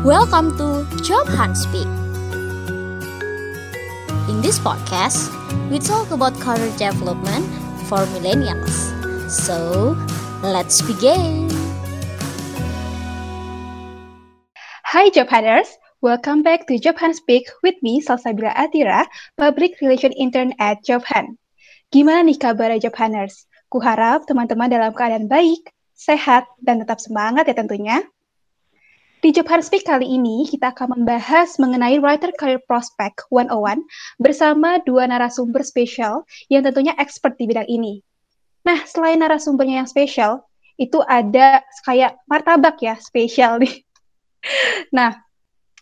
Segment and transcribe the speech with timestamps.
[0.00, 1.84] Welcome to Job Hunt Speak.
[4.32, 5.28] In this podcast,
[5.68, 7.44] we talk about career development
[7.84, 8.72] for millennials.
[9.28, 9.92] So,
[10.40, 11.52] let's begin.
[14.88, 15.68] Hi Job Hunters,
[16.00, 19.04] welcome back to Job Hunt Speak with me Salsabila Atira,
[19.36, 21.36] Public Relation Intern at Job Hunt.
[21.92, 23.44] Gimana nih kabar Job Hunters?
[23.68, 28.00] Kuharap teman-teman dalam keadaan baik, sehat, dan tetap semangat ya tentunya.
[29.20, 33.84] Di Job Hunt Speak kali ini, kita akan membahas mengenai Writer Career Prospect 101
[34.16, 38.00] bersama dua narasumber spesial yang tentunya expert di bidang ini.
[38.64, 40.40] Nah, selain narasumbernya yang spesial,
[40.80, 43.84] itu ada kayak martabak ya, spesial nih.
[44.88, 45.20] Nah,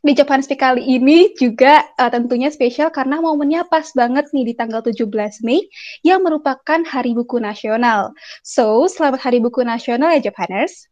[0.03, 4.55] di Hunt Speak kali ini juga uh, tentunya spesial karena momennya pas banget nih di
[4.59, 5.07] tanggal 17
[5.47, 5.71] Mei
[6.03, 8.11] yang merupakan Hari Buku Nasional.
[8.43, 10.91] So, selamat Hari Buku Nasional ya Job Hunters.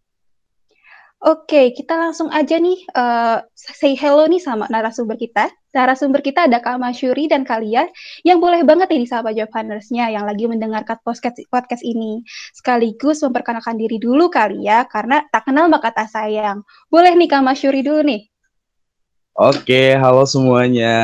[1.16, 5.48] Oke, kita langsung aja nih uh, say hello nih sama narasumber kita.
[5.72, 7.88] Narasumber kita ada Kak Masyuri dan kalian
[8.20, 12.20] yang boleh banget nih sama Hunters-nya yang lagi mendengarkan podcast, podcast ini.
[12.52, 16.60] Sekaligus memperkenalkan diri dulu kali ya, karena tak kenal maka tak sayang.
[16.92, 18.28] Boleh nih Kak Masyuri dulu nih.
[19.36, 21.00] Oke, halo semuanya.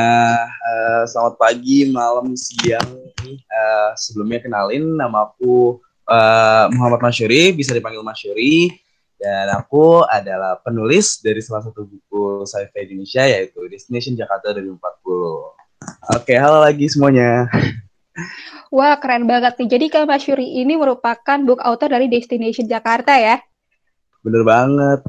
[0.61, 3.01] Uh, selamat pagi, malam, siang.
[3.49, 8.82] Uh, sebelumnya kenalin, nama aku uh, Muhammad Masyuri, bisa dipanggil Masyuri.
[9.23, 14.83] Dan aku adalah penulis dari salah satu buku sci-fi Indonesia yaitu Destination Jakarta 2040.
[16.19, 17.47] Oke, halo lagi semuanya.
[18.75, 19.79] Wah, keren banget nih.
[19.79, 23.39] Jadi Kak Mas Yuri ini merupakan book author dari Destination Jakarta ya?
[24.27, 25.07] Bener banget.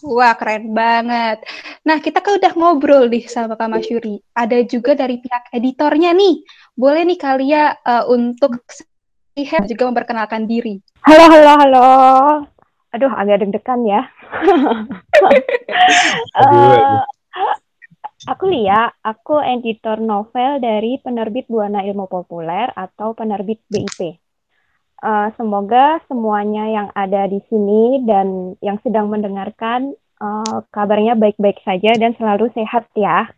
[0.00, 1.44] Wah, keren banget.
[1.84, 4.16] Nah, kita kan udah ngobrol nih sama Kak Mas Yuri.
[4.32, 6.40] Ada juga dari pihak editornya nih.
[6.72, 8.64] Boleh nih kalian uh, untuk
[9.36, 10.80] lihat juga memperkenalkan diri.
[11.04, 11.86] Halo, halo, halo.
[12.96, 14.08] Aduh, agak deg-degan ya.
[16.40, 17.04] uh,
[18.24, 24.16] aku Lia, aku editor novel dari penerbit Buana Ilmu Populer atau penerbit BIP.
[25.04, 32.00] Uh, semoga semuanya yang ada di sini dan yang sedang mendengarkan uh, kabarnya baik-baik saja
[32.00, 33.28] dan selalu sehat ya.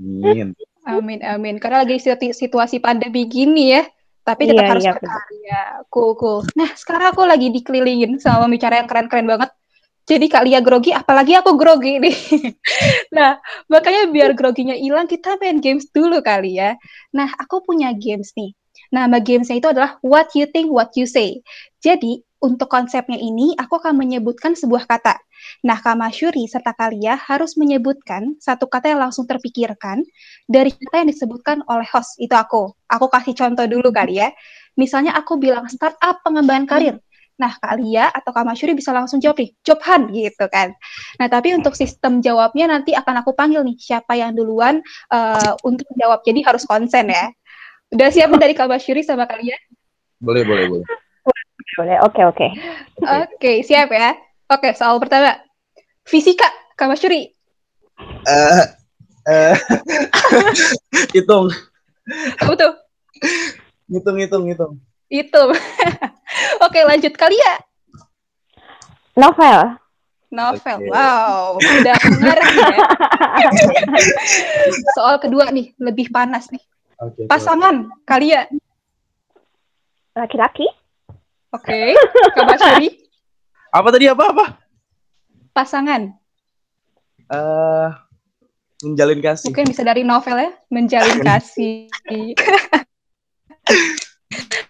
[0.00, 0.56] Amin.
[0.88, 1.60] Amin, amin.
[1.60, 2.00] Karena lagi
[2.32, 3.84] situasi pandemi gini ya
[4.22, 5.62] tapi tetap iya, harus iya, berkarya.
[5.90, 6.38] Cool, cool.
[6.54, 9.50] Nah, sekarang aku lagi dikelilingin sama bicara yang keren-keren banget.
[10.02, 12.16] Jadi Kak Lia grogi, apalagi aku grogi nih.
[13.14, 13.38] nah,
[13.70, 16.74] makanya biar groginya hilang, kita main games dulu kali ya.
[17.14, 18.54] Nah, aku punya games nih.
[18.92, 21.40] Nama gamesnya itu adalah What You Think, What You Say.
[21.80, 25.16] Jadi, untuk konsepnya ini, aku akan menyebutkan sebuah kata.
[25.62, 30.02] Nah, Kamasyuri serta Kalia harus menyebutkan satu kata yang langsung terpikirkan
[30.48, 32.18] dari kata yang disebutkan oleh host.
[32.18, 32.74] Itu aku.
[32.90, 34.34] Aku kasih contoh dulu kali ya.
[34.74, 36.96] Misalnya aku bilang startup pengembangan karir.
[37.40, 40.76] Nah, Kalia atau Kamasyuri bisa langsung jawab nih, Jobhan gitu kan.
[41.18, 44.78] Nah, tapi untuk sistem jawabnya nanti akan aku panggil nih siapa yang duluan
[45.10, 46.22] uh, untuk jawab.
[46.22, 47.32] Jadi harus konsen ya.
[47.92, 49.58] Udah siap dari Kamasyuri sama Kalia?
[50.22, 50.86] Boleh, boleh, boleh.
[51.72, 52.46] Boleh, oke, oke.
[53.00, 54.12] Oke, siap ya.
[54.52, 55.40] Oke, soal pertama.
[56.04, 56.44] Fisika,
[56.76, 57.32] Kak Mas Curi.
[58.28, 58.64] Uh,
[59.24, 59.56] uh,
[61.16, 61.48] hitung.
[62.36, 62.72] Apa tuh?
[63.88, 64.72] Hitung, hitung, hitung.
[65.08, 65.56] Hitung.
[66.68, 67.54] Oke, lanjut kali ya.
[69.16, 69.80] Novel.
[70.32, 70.88] Novel, okay.
[70.88, 72.76] wow, udah mengerti ya.
[74.96, 76.64] Soal kedua nih, lebih panas nih.
[76.96, 78.48] Okay, Pasangan, kali ya.
[80.16, 80.64] Laki-laki.
[81.52, 82.32] Oke, okay.
[82.32, 83.01] Kak Curi.
[83.72, 84.44] Apa tadi apa apa?
[85.56, 86.12] Pasangan.
[87.32, 87.88] Eh uh,
[88.84, 89.48] menjalin kasih.
[89.48, 91.88] Mungkin bisa dari novel ya, menjalin kasih.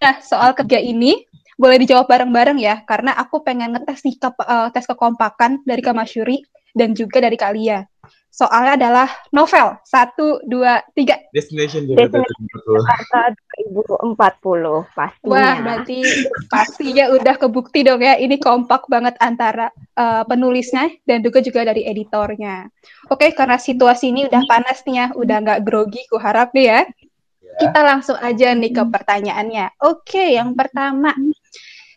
[0.03, 1.27] nah, soal ketiga ini
[1.59, 6.39] boleh dijawab bareng-bareng ya, karena aku pengen ngetes nih ke, uh, tes kekompakan dari Kamasyuri
[6.71, 7.83] dan juga dari Kalia.
[8.33, 9.77] Soalnya adalah novel.
[9.85, 11.21] Satu, dua, tiga.
[11.37, 13.37] Destination Jakarta
[13.69, 15.29] 2040 pastinya.
[15.29, 16.01] Wah, berarti
[16.49, 18.17] pastinya udah kebukti dong ya.
[18.17, 19.69] Ini kompak banget antara
[20.01, 22.73] uh, penulisnya dan juga juga dari editornya.
[23.13, 26.81] Oke, karena situasi ini udah panas nih ya, udah nggak grogi, ku harap nih ya.
[26.89, 27.57] ya.
[27.61, 29.77] Kita langsung aja nih ke pertanyaannya.
[29.85, 31.13] Oke, yang pertama,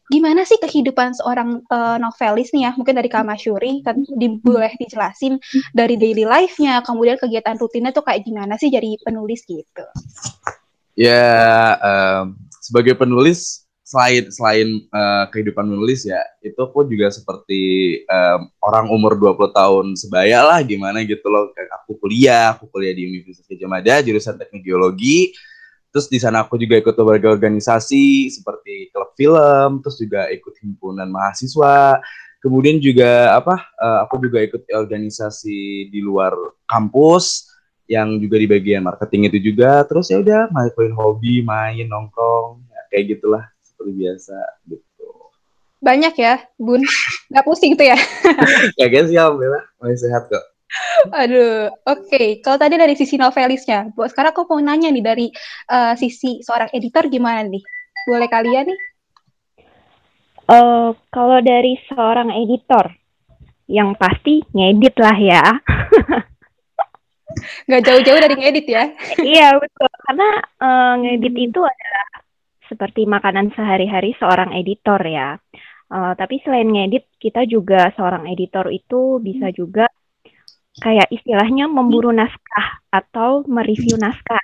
[0.09, 2.71] gimana sih kehidupan seorang uh, novelis nih ya?
[2.77, 5.41] Mungkin dari Kamasyuri kan di, boleh dijelasin
[5.73, 9.85] dari daily life-nya kemudian kegiatan rutinnya tuh kayak gimana sih jadi penulis gitu?
[10.95, 18.49] Ya um, sebagai penulis selain selain uh, kehidupan menulis ya itu aku juga seperti um,
[18.65, 21.53] orang umur 20 tahun sebaya lah gimana gitu loh.
[21.81, 25.33] Aku kuliah aku kuliah di Universitas Gajah Mada jurusan teknik geologi
[25.95, 31.07] Terus di sana aku juga ikut berbagai organisasi seperti klub film, terus juga ikut himpunan
[31.07, 32.03] mahasiswa.
[32.43, 36.35] kemudian juga apa uh, aku juga ikut organisasi di luar
[36.69, 37.49] kampus
[37.87, 39.87] yang juga di bagian marketing itu juga.
[39.87, 44.37] Terus ya udah main hobi main nongkrong ya, kayak gitulah seperti biasa
[44.67, 45.07] gitu.
[45.79, 46.83] Banyak ya bun.
[47.31, 47.97] Nggak pusing tuh ya?
[48.83, 50.43] Kagak sih alhamdulillah masih sehat kok
[51.13, 52.09] Aduh, oke.
[52.09, 52.27] Okay.
[52.41, 55.27] Kalau tadi dari sisi novelisnya, buat sekarang aku mau nanya nih dari
[55.71, 57.63] uh, sisi seorang editor gimana nih?
[58.09, 58.79] Boleh kalian nih?
[60.45, 62.93] Uh, kalau dari seorang editor,
[63.65, 65.43] yang pasti ngedit lah ya.
[67.69, 68.83] Gak jauh-jauh dari ngedit ya?
[69.35, 70.29] iya betul, karena
[70.61, 72.07] uh, ngedit itu adalah
[72.65, 75.37] seperti makanan sehari-hari seorang editor ya.
[75.85, 79.85] Uh, tapi selain ngedit, kita juga seorang editor itu bisa juga
[80.79, 84.43] kayak istilahnya memburu naskah atau mereview naskah.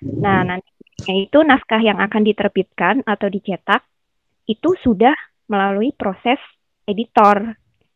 [0.00, 3.84] Nah, nantinya itu naskah yang akan diterbitkan atau dicetak
[4.48, 5.14] itu sudah
[5.48, 6.40] melalui proses
[6.88, 7.52] editor.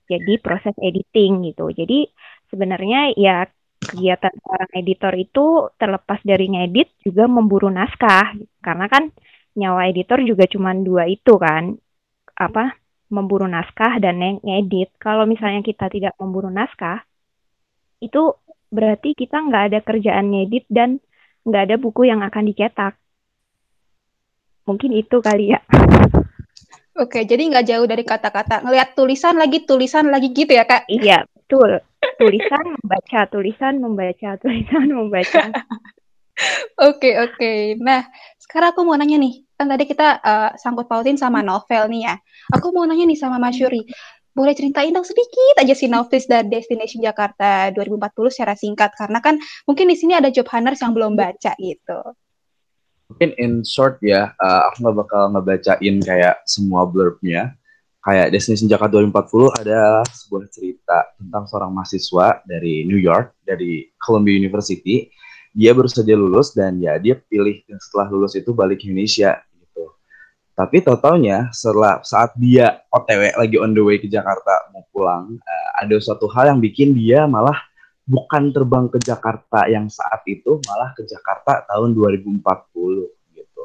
[0.09, 1.73] Jadi proses editing gitu.
[1.73, 2.05] Jadi
[2.53, 3.49] sebenarnya ya
[3.83, 5.45] kegiatan seorang editor itu
[5.81, 9.11] terlepas dari ngedit juga memburu naskah karena kan
[9.59, 11.75] nyawa editor juga cuma dua itu kan
[12.39, 12.77] apa
[13.13, 14.97] memburu naskah dan ngedit.
[14.97, 17.05] Kalau misalnya kita tidak memburu naskah,
[18.03, 18.35] itu
[18.73, 20.99] berarti kita nggak ada kerjaan ngedit dan
[21.47, 22.99] nggak ada buku yang akan dicetak.
[24.67, 25.61] Mungkin itu kali ya.
[26.93, 28.63] Oke, jadi nggak jauh dari kata-kata.
[28.63, 30.87] Ngelihat tulisan lagi, tulisan lagi gitu ya, Kak?
[30.93, 31.81] Iya, betul.
[32.21, 35.45] Tulisan membaca, tulisan membaca, tulisan membaca.
[36.81, 37.77] Oke, oke.
[37.79, 38.09] Nah,
[38.41, 39.45] sekarang aku mau nanya nih.
[39.55, 42.15] Kan tadi kita uh, sangkut pautin sama novel nih ya.
[42.57, 43.85] Aku mau nanya nih sama Mas Yuri
[44.33, 49.37] boleh ceritain dong sedikit aja sinopsis dari Destination Jakarta 2040 secara singkat karena kan
[49.69, 52.01] mungkin di sini ada job hunters yang belum baca gitu.
[53.13, 57.53] Mungkin in short ya, uh, aku nggak bakal ngebacain kayak semua blurbnya.
[58.03, 64.35] Kayak Destination Jakarta 2040 ada sebuah cerita tentang seorang mahasiswa dari New York, dari Columbia
[64.35, 65.13] University.
[65.53, 69.39] Dia baru saja lulus dan ya dia pilih setelah lulus itu balik ke Indonesia
[70.63, 75.69] tapi totalnya setelah saat dia OTW lagi on the way ke Jakarta mau pulang, uh,
[75.83, 77.59] ada suatu hal yang bikin dia malah
[78.07, 82.47] bukan terbang ke Jakarta yang saat itu, malah ke Jakarta tahun 2040
[83.35, 83.65] gitu.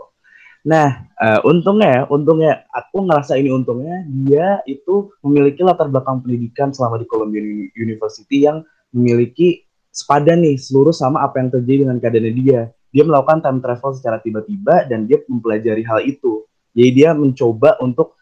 [0.66, 6.98] Nah, uh, untungnya, untungnya aku ngerasa ini untungnya dia itu memiliki latar belakang pendidikan selama
[6.98, 7.46] di Columbia
[7.78, 12.62] University yang memiliki sepadan nih seluruh sama apa yang terjadi dengan keadaannya dia.
[12.90, 18.18] Dia melakukan time travel secara tiba-tiba dan dia mempelajari hal itu jadi dia mencoba untuk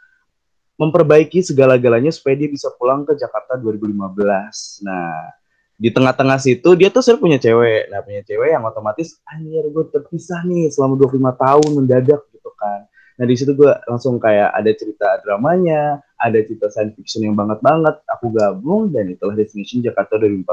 [0.75, 4.83] memperbaiki segala-galanya supaya dia bisa pulang ke Jakarta 2015.
[4.83, 5.31] Nah,
[5.75, 7.91] di tengah-tengah situ dia tuh sering punya cewek.
[7.91, 12.87] Nah, punya cewek yang otomatis anjir gue terpisah nih selama 25 tahun mendadak gitu kan.
[13.15, 17.63] Nah, di situ gue langsung kayak ada cerita dramanya, ada cerita science fiction yang banget
[17.63, 17.95] banget.
[18.11, 20.43] Aku gabung dan itulah Destination Jakarta 2040.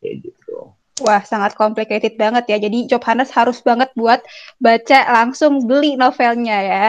[0.00, 0.76] Kayak gitu.
[1.00, 2.56] Wah, sangat complicated banget ya.
[2.60, 4.20] Jadi job hunters harus banget buat
[4.60, 6.86] baca langsung beli novelnya ya.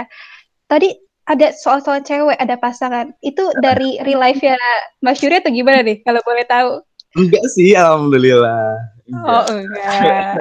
[0.67, 0.91] Tadi
[1.27, 3.15] ada soal-soal cewek, ada pasangan.
[3.23, 4.59] Itu dari real life ya
[4.99, 6.83] Mas Yuri atau gimana nih kalau boleh tahu?
[7.15, 8.75] Enggak sih, alhamdulillah.
[9.07, 9.31] Enggak.
[9.31, 10.35] Oh, enggak.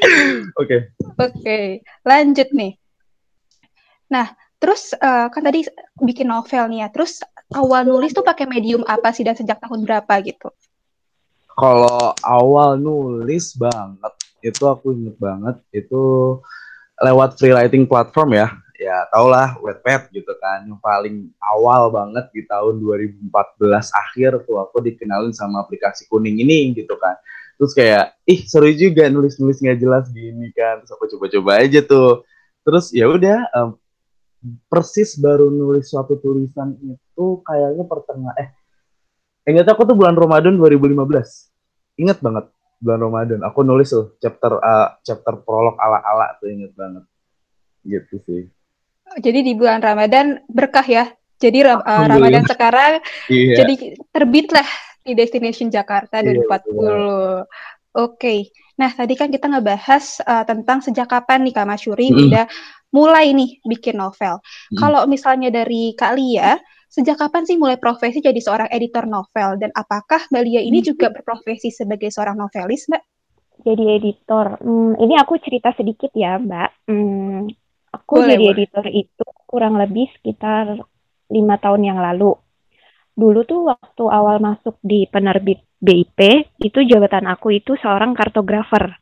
[0.60, 0.76] Oke.
[1.18, 1.58] Oke,
[2.06, 2.72] lanjut nih.
[4.10, 5.66] Nah, terus uh, kan tadi
[6.02, 6.88] bikin novel nih ya.
[6.90, 7.22] Terus
[7.54, 10.50] awal nulis tuh pakai medium apa sih dan sejak tahun berapa gitu?
[11.58, 16.02] Kalau awal nulis banget itu aku inget banget itu
[17.00, 18.48] lewat free writing platform ya.
[18.80, 23.28] Ya tau lah Wattpad gitu kan yang paling awal banget di tahun 2014
[23.92, 27.12] akhir tuh aku dikenalin sama aplikasi kuning ini gitu kan.
[27.60, 30.80] Terus kayak ih seru juga nulis-nulis nggak jelas gini kan.
[30.80, 32.24] Terus aku coba-coba aja tuh.
[32.64, 33.76] Terus ya udah um,
[34.72, 38.48] persis baru nulis suatu tulisan itu kayaknya pertengahan eh
[39.48, 41.50] ingat aku tuh bulan Ramadan 2015
[42.00, 42.48] inget banget
[42.80, 43.40] bulan Ramadan.
[43.44, 47.04] Aku nulis tuh chapter uh, chapter prolog ala-ala tuh inget banget.
[47.84, 48.42] Gitu sih.
[49.20, 51.12] Jadi di bulan Ramadan berkah ya.
[51.40, 53.00] Jadi uh, Ramadan sekarang
[53.32, 53.64] iya.
[53.64, 54.68] jadi terbitlah
[55.00, 56.28] di Destination Jakarta 2040.
[56.28, 57.44] Iya, Oke.
[57.96, 58.40] Okay.
[58.76, 62.20] Nah, tadi kan kita ngebahas uh, tentang sejak kapan nih Kak Masyuri mm.
[62.28, 62.44] udah
[62.92, 64.40] mulai nih bikin novel.
[64.72, 64.76] Mm.
[64.80, 69.70] Kalau misalnya dari Kak Lia, Sejak kapan sih mulai profesi jadi seorang editor novel dan
[69.78, 71.22] apakah Mbak Lia ini juga hmm.
[71.22, 73.02] berprofesi sebagai seorang novelis, Mbak?
[73.62, 76.90] Jadi editor, hmm, ini aku cerita sedikit ya, Mbak.
[76.90, 77.46] Hmm,
[77.94, 78.54] aku boleh, jadi boleh.
[78.58, 80.82] editor itu kurang lebih sekitar
[81.30, 82.34] lima tahun yang lalu.
[83.14, 86.18] Dulu tuh waktu awal masuk di penerbit BIP,
[86.58, 88.98] itu jabatan aku itu seorang kartografer.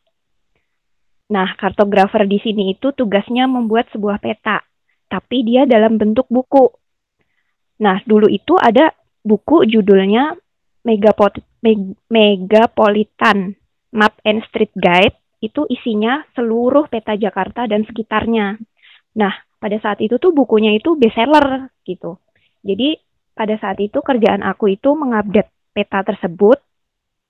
[1.33, 4.61] Nah, kartografer di sini itu tugasnya membuat sebuah peta,
[5.09, 6.69] tapi dia dalam bentuk buku.
[7.79, 8.91] Nah, dulu itu ada
[9.23, 10.35] buku judulnya
[10.87, 13.55] Megapot Meg Megapolitan
[13.95, 15.15] Map and Street Guide.
[15.39, 18.59] Itu isinya seluruh peta Jakarta dan sekitarnya.
[19.15, 22.19] Nah, pada saat itu tuh bukunya itu bestseller gitu.
[22.67, 22.99] Jadi
[23.35, 26.59] pada saat itu kerjaan aku itu mengupdate peta tersebut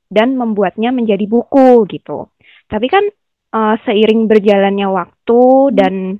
[0.09, 2.33] dan membuatnya menjadi buku gitu.
[2.64, 3.05] Tapi kan
[3.52, 5.40] uh, seiring berjalannya waktu
[5.76, 6.17] dan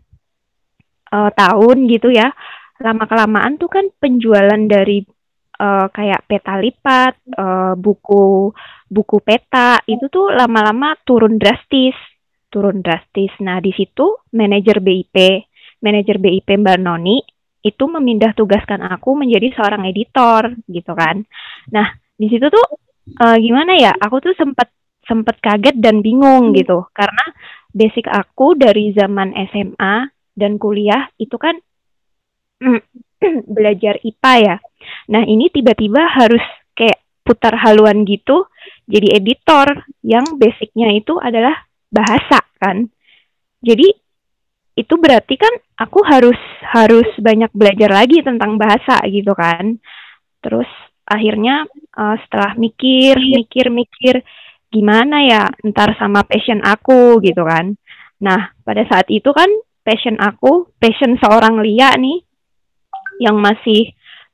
[1.09, 2.29] uh, tahun gitu ya,
[2.79, 5.03] lama kelamaan tuh kan penjualan dari
[5.59, 8.55] uh, kayak peta lipat, uh, buku
[8.89, 11.95] buku peta itu tuh lama-lama turun drastis,
[12.49, 13.35] turun drastis.
[13.43, 15.17] Nah di situ manajer BIP,
[15.83, 17.19] manajer BIP Mbak Noni
[17.59, 21.27] itu memindah tugaskan aku menjadi seorang editor gitu kan.
[21.75, 22.67] Nah di situ tuh
[23.19, 23.93] uh, gimana ya?
[23.99, 24.71] Aku tuh sempat
[25.09, 27.25] sempat kaget dan bingung gitu karena
[27.73, 31.57] basic aku dari zaman SMA dan kuliah itu kan
[33.57, 34.57] belajar IPA ya.
[35.15, 36.43] Nah ini tiba-tiba harus
[36.75, 38.49] kayak putar haluan gitu
[38.89, 42.89] jadi editor yang basicnya itu adalah bahasa kan.
[43.61, 43.89] Jadi
[44.79, 49.77] itu berarti kan aku harus harus banyak belajar lagi tentang bahasa gitu kan.
[50.41, 50.71] Terus
[51.05, 54.25] akhirnya uh, setelah mikir, mikir, mikir
[54.69, 57.77] gimana ya ntar sama passion aku gitu kan.
[58.25, 59.49] Nah, pada saat itu kan
[59.85, 62.28] passion aku, passion seorang Lia nih
[63.19, 63.93] yang masih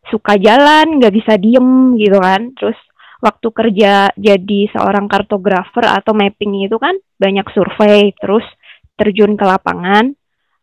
[0.09, 2.53] suka jalan, nggak bisa diem gitu kan.
[2.57, 2.77] Terus
[3.25, 8.45] waktu kerja jadi seorang kartografer atau mapping itu kan banyak survei, terus
[8.95, 10.13] terjun ke lapangan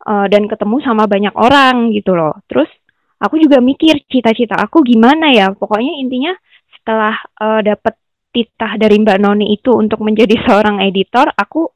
[0.05, 2.37] uh, dan ketemu sama banyak orang gitu loh.
[2.45, 2.69] Terus
[3.17, 5.53] aku juga mikir cita-cita aku gimana ya.
[5.53, 6.33] Pokoknya intinya
[6.77, 7.97] setelah uh, dapet
[8.31, 11.69] titah dari Mbak Noni itu untuk menjadi seorang editor, aku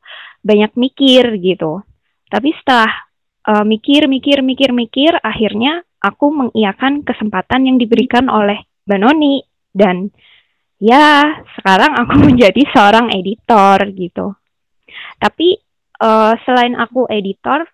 [0.46, 1.82] banyak mikir gitu.
[2.30, 2.90] Tapi setelah
[3.50, 9.42] uh, mikir, mikir, mikir, mikir, akhirnya aku mengiakan kesempatan yang diberikan oleh Mbak Noni
[9.74, 10.14] dan
[10.78, 14.28] ya sekarang aku menjadi seorang editor gitu.
[15.18, 15.58] Tapi
[16.06, 17.66] uh, selain aku editor,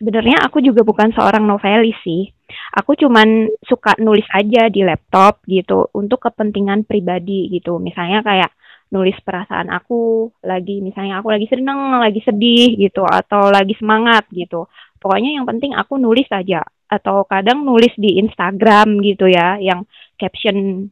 [0.00, 2.32] sebenarnya aku juga bukan seorang novelis sih.
[2.78, 7.82] Aku cuman suka nulis aja di laptop gitu untuk kepentingan pribadi gitu.
[7.82, 8.54] Misalnya kayak
[8.86, 14.70] nulis perasaan aku lagi misalnya aku lagi seneng, lagi sedih gitu atau lagi semangat gitu.
[15.02, 20.86] Pokoknya yang penting aku nulis aja atau kadang nulis di Instagram gitu ya yang caption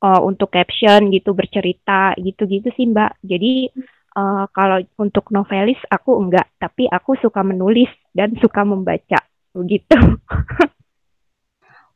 [0.00, 3.20] uh, untuk caption gitu bercerita gitu-gitu sih Mbak.
[3.24, 3.68] Jadi
[4.16, 9.20] uh, kalau untuk novelis aku enggak, tapi aku suka menulis dan suka membaca
[9.52, 9.96] begitu.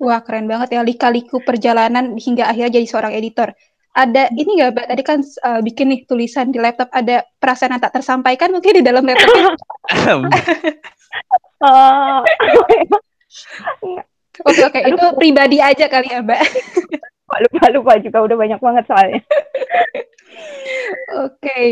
[0.03, 3.55] Wah keren banget ya lika-liku perjalanan hingga akhirnya jadi seorang editor.
[3.95, 4.87] Ada ini nggak mbak?
[4.91, 8.83] Tadi kan uh, bikin nih tulisan di laptop ada perasaan yang tak tersampaikan mungkin di
[8.83, 9.55] dalam laptop.
[11.65, 12.25] Oh.
[14.43, 16.43] Oke oke itu pribadi aja kali ya mbak.
[17.51, 19.21] lupa lupa juga udah banyak banget soalnya.
[21.23, 21.39] Oke.
[21.39, 21.67] Okay.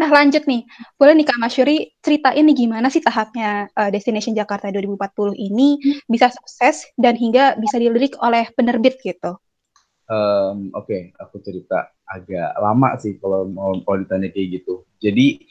[0.00, 0.64] Nah lanjut nih,
[0.96, 5.76] boleh nih Kak Masyuri ceritain nih gimana sih tahapnya uh, Destination Jakarta 2040 ini
[6.08, 9.36] bisa sukses dan hingga bisa dilirik oleh penerbit gitu?
[10.08, 11.02] Um, Oke, okay.
[11.20, 14.88] aku cerita agak lama sih kalau mau kalau ditanya kayak gitu.
[15.02, 15.44] Jadi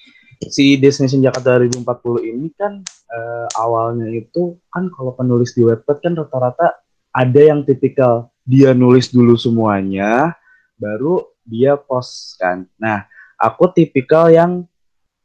[0.47, 1.83] si Destination Jakarta 2040
[2.31, 2.79] ini kan
[3.11, 6.79] uh, awalnya itu kan kalau penulis di webpad kan rata-rata
[7.11, 10.33] ada yang tipikal dia nulis dulu semuanya,
[10.79, 12.63] baru dia post kan.
[12.79, 13.03] Nah
[13.35, 14.63] aku tipikal yang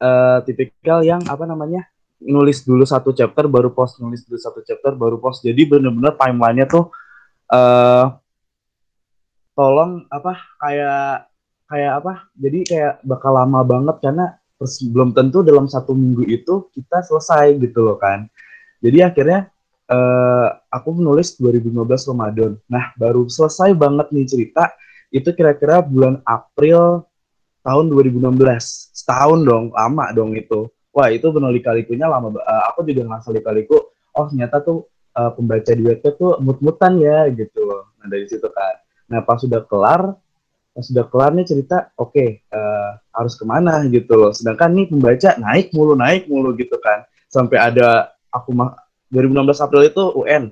[0.02, 1.87] uh, tipikal yang apa namanya
[2.18, 6.66] nulis dulu satu chapter baru post nulis dulu satu chapter baru post jadi bener-bener timelinenya
[6.66, 6.88] tuh
[7.52, 8.16] uh,
[9.52, 11.28] tolong apa kayak
[11.68, 14.26] kayak apa jadi kayak bakal lama banget karena
[14.62, 18.30] belum tentu dalam satu minggu itu kita selesai gitu loh kan.
[18.78, 19.50] Jadi akhirnya
[19.90, 22.52] uh, aku menulis 2015 Ramadan.
[22.70, 24.70] Nah baru selesai banget nih cerita
[25.11, 27.06] itu kira-kira bulan April
[27.64, 28.38] tahun 2016
[28.92, 30.70] setahun dong lama dong itu.
[30.94, 33.78] Wah itu benar lika-likunya lama uh, aku juga nggak lika-liku
[34.14, 34.87] oh ternyata tuh
[35.18, 37.90] uh, pembaca di webpad tuh mut-mutan ya gitu loh.
[37.99, 38.78] Nah dari situ kan.
[39.11, 40.14] Nah pas sudah kelar
[40.74, 44.34] pas sudah kelar nih cerita oke okay, uh, harus ke mana gitu loh.
[44.34, 47.06] Sedangkan nih pembaca naik mulu naik mulu gitu kan.
[47.30, 48.74] Sampai ada aku mah
[49.14, 50.44] 2016 April itu UN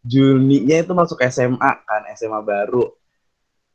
[0.00, 2.88] Juninya itu masuk SMA kan SMA baru.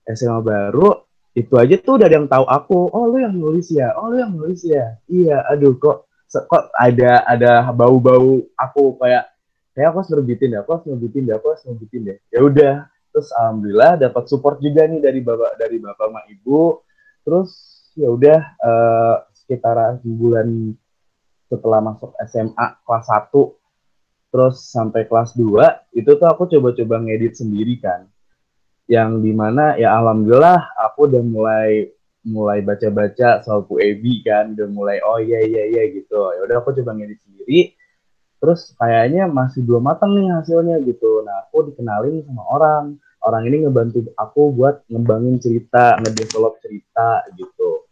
[0.09, 1.05] SMA baru
[1.37, 2.79] itu aja tuh udah ada yang tahu aku.
[2.89, 3.93] Oh lu yang nulis ya?
[3.93, 4.97] Oh lu yang nulis ya?
[5.05, 9.29] Iya aduh kok kok ada ada bau-bau aku kayak
[9.77, 12.17] kayak aku harus nerbitin ya aku harus nerbitin ya aku harus nerbitin deh.
[12.33, 12.73] Ya udah
[13.15, 16.83] terus alhamdulillah dapat support juga nih dari bapak dari bapak sama ibu.
[17.23, 17.49] Terus
[17.95, 20.75] ya udah uh, sekitar bulan
[21.47, 23.31] setelah masuk SMA kelas 1
[24.35, 28.03] terus sampai kelas 2 itu tuh aku coba-coba ngedit sendiri kan.
[28.91, 31.87] Yang di mana ya alhamdulillah aku udah mulai
[32.27, 36.19] mulai baca-baca soal Bu Ebi kan udah mulai oh iya iya iya gitu.
[36.35, 37.79] Ya udah aku coba ngedit sendiri.
[38.43, 41.23] Terus kayaknya masih belum matang nih hasilnya gitu.
[41.23, 47.89] Nah aku dikenalin sama orang orang ini ngebantu aku buat ngembangin cerita ngedevelop cerita gitu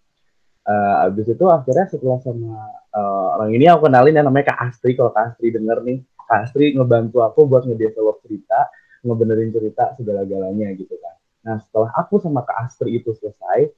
[0.69, 4.93] uh, abis itu akhirnya setelah sama uh, orang ini aku kenalin yang namanya Kak Astri
[4.93, 8.71] kalau Kak Astri denger nih Kak Astri ngebantu aku buat ngedevelop cerita,
[9.03, 11.15] ngebenerin cerita segala-galanya gitu kan.
[11.43, 13.69] Nah setelah aku sama Kak Astri itu selesai,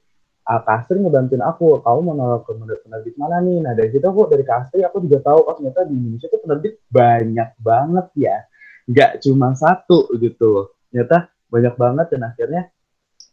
[0.46, 2.52] uh, Kak Astri ngebantuin aku, kamu mau nolong ke
[2.86, 3.58] penerbit mana nih?
[3.60, 6.40] Nah dari situ aku dari Kak Astri aku juga tahu, oh ternyata di Indonesia tuh
[6.40, 8.36] penerbit banyak banget ya,
[8.86, 12.62] nggak cuma satu gitu Ternyata banyak banget dan akhirnya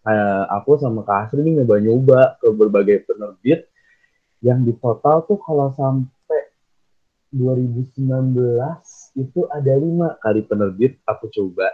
[0.05, 3.67] uh, aku sama Kak Astri ini nyoba-nyoba ke berbagai penerbit
[4.43, 6.51] yang di total tuh kalau sampai
[7.34, 8.05] 2019
[9.17, 11.72] itu ada lima kali penerbit aku coba.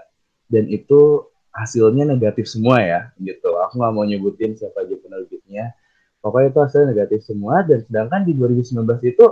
[0.50, 3.58] Dan itu hasilnya negatif semua ya gitu.
[3.67, 5.74] Aku nggak mau nyebutin siapa aja penerbitnya.
[6.22, 9.25] Pokoknya itu hasilnya negatif semua dan sedangkan di 2019 itu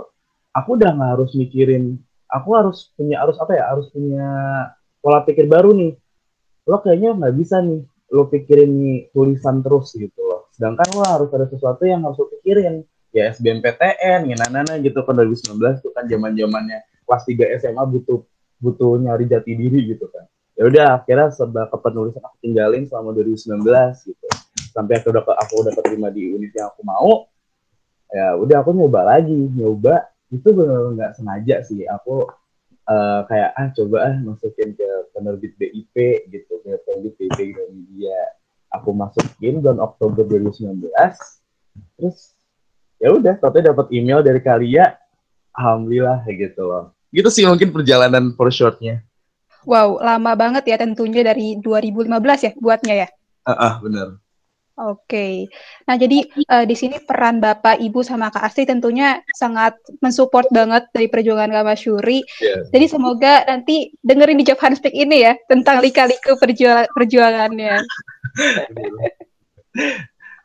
[0.52, 4.28] aku udah nggak harus mikirin aku harus punya harus apa ya harus punya
[5.00, 5.96] pola pikir baru nih
[6.68, 7.80] lo kayaknya nggak bisa nih
[8.12, 10.52] lo pikirin nih tulisan terus gitu loh.
[10.52, 12.84] Sedangkan lo harus ada sesuatu yang harus lo pikirin.
[13.16, 18.20] Ya SBMPTN, nana gitu kan 2019 itu kan zaman zamannya kelas 3 SMA butuh
[18.60, 20.28] butuh nyari jati diri gitu kan.
[20.58, 23.64] Ya udah akhirnya sebab kepenulisan aku tinggalin selama 2019
[24.12, 24.26] gitu.
[24.76, 27.30] Sampai aku udah aku udah keterima di univ yang aku mau
[28.12, 29.40] ya udah aku nyoba lagi.
[29.56, 31.88] Nyoba itu benar nggak sengaja sih.
[31.88, 32.28] Aku
[32.88, 35.94] uh, kayak ah coba ah masukin ke penerbit BIP
[36.32, 38.20] gitu ke penerbit BIP Gramedia
[38.72, 40.88] aku masukin bulan Oktober 2019
[42.00, 42.32] terus
[42.98, 44.98] ya udah tapi dapat email dari Kalia
[45.54, 49.00] alhamdulillah gitu loh gitu sih mungkin perjalanan for shortnya.
[49.64, 53.08] Wow, lama banget ya tentunya dari 2015 ya buatnya ya?
[53.44, 54.08] Ah, uh, uh, benar.
[54.78, 55.50] Oke,
[55.90, 56.22] nah jadi
[56.54, 61.50] uh, di sini peran Bapak, Ibu, sama Kak Astri tentunya sangat mensupport banget dari perjuangan
[61.50, 62.22] Kak Masyuri.
[62.38, 62.62] Yeah.
[62.70, 67.74] Jadi semoga nanti dengerin di Job Speak ini ya tentang lika-liku perjuangan perjuangannya.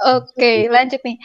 [0.01, 1.21] Oke, okay, lanjut nih.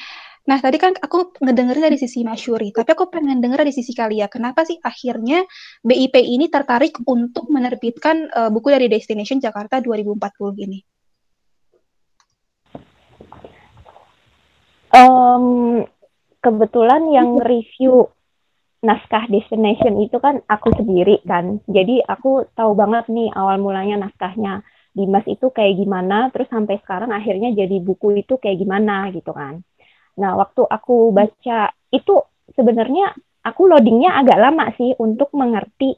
[0.53, 4.29] Nah, tadi kan aku ngedengerin dari sisi Masyuri, tapi aku pengen denger dari sisi Kalia.
[4.29, 5.49] Kenapa sih akhirnya
[5.81, 10.21] BIP ini tertarik untuk menerbitkan uh, buku dari Destination Jakarta 2040
[10.69, 10.98] ini?
[14.89, 15.85] Um,
[16.41, 18.09] kebetulan yang review
[18.79, 21.61] naskah Destination itu kan aku sendiri kan.
[21.67, 24.63] Jadi aku tahu banget nih awal mulanya naskahnya
[24.95, 29.63] Dimas itu kayak gimana, terus sampai sekarang akhirnya jadi buku itu kayak gimana gitu kan.
[30.19, 32.15] Nah, waktu aku baca itu
[32.55, 33.15] sebenarnya
[33.47, 35.95] aku loadingnya agak lama sih untuk mengerti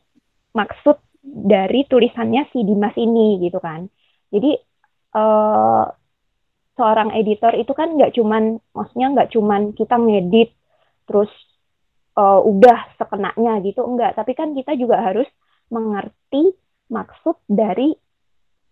[0.53, 3.89] maksud dari tulisannya si Dimas ini gitu kan.
[4.29, 4.53] Jadi
[5.17, 5.85] uh,
[6.81, 10.57] seorang editor itu kan nggak cuman, maksudnya nggak cuman kita ngedit
[11.05, 11.29] terus
[12.17, 14.17] uh, udah sekenanya gitu, enggak.
[14.17, 15.29] Tapi kan kita juga harus
[15.69, 16.57] mengerti
[16.89, 17.93] maksud dari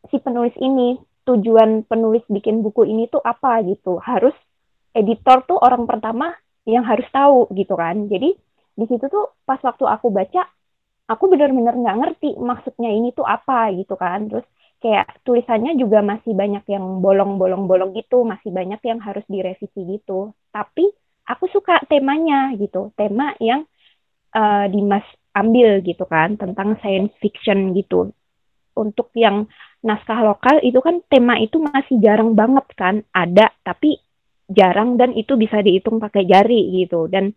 [0.08, 0.96] si penulis ini,
[1.28, 4.00] tujuan penulis bikin buku ini tuh apa gitu.
[4.00, 4.32] Harus
[4.96, 6.32] editor tuh orang pertama
[6.64, 8.08] yang harus tahu gitu kan.
[8.08, 8.32] Jadi
[8.78, 10.48] di situ tuh pas waktu aku baca,
[11.10, 14.26] aku benar-benar nggak ngerti maksudnya ini tuh apa gitu kan.
[14.32, 14.46] Terus
[14.78, 20.34] kayak tulisannya juga masih banyak yang bolong-bolong-bolong gitu, masih banyak yang harus direvisi gitu.
[20.54, 20.86] Tapi
[21.26, 23.66] aku suka temanya gitu, tema yang
[24.34, 28.14] uh, Dimas ambil gitu kan tentang science fiction gitu.
[28.78, 29.50] Untuk yang
[29.82, 33.98] naskah lokal itu kan tema itu masih jarang banget kan ada, tapi
[34.48, 37.36] jarang dan itu bisa dihitung pakai jari gitu dan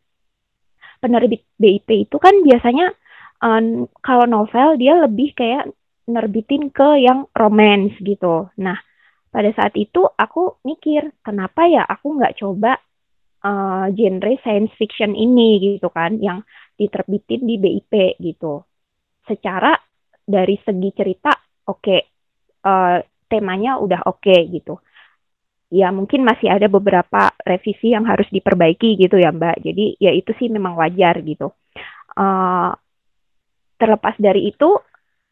[1.03, 2.95] penerbit BIP itu kan biasanya
[3.43, 5.67] um, kalau novel dia lebih kayak
[6.09, 8.49] nerbitin ke yang romance gitu.
[8.61, 8.77] Nah
[9.31, 12.75] pada saat itu aku mikir kenapa ya aku nggak coba
[13.45, 16.41] uh, genre science fiction ini gitu kan yang
[16.75, 18.65] diterbitin di BIP gitu.
[19.25, 19.77] Secara
[20.25, 21.31] dari segi cerita
[21.69, 22.01] oke okay,
[22.65, 22.97] uh,
[23.29, 24.81] temanya udah oke okay, gitu
[25.71, 29.63] ya mungkin masih ada beberapa revisi yang harus diperbaiki gitu ya Mbak.
[29.63, 31.55] Jadi ya itu sih memang wajar gitu.
[32.11, 32.75] Uh,
[33.79, 34.77] terlepas dari itu,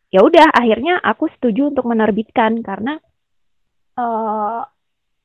[0.10, 2.98] ya udah akhirnya aku setuju untuk menerbitkan karena
[3.98, 4.65] uh,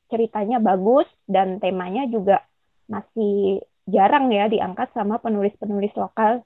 [0.09, 2.45] ceritanya bagus dan temanya juga
[2.85, 6.45] masih jarang ya diangkat sama penulis-penulis lokal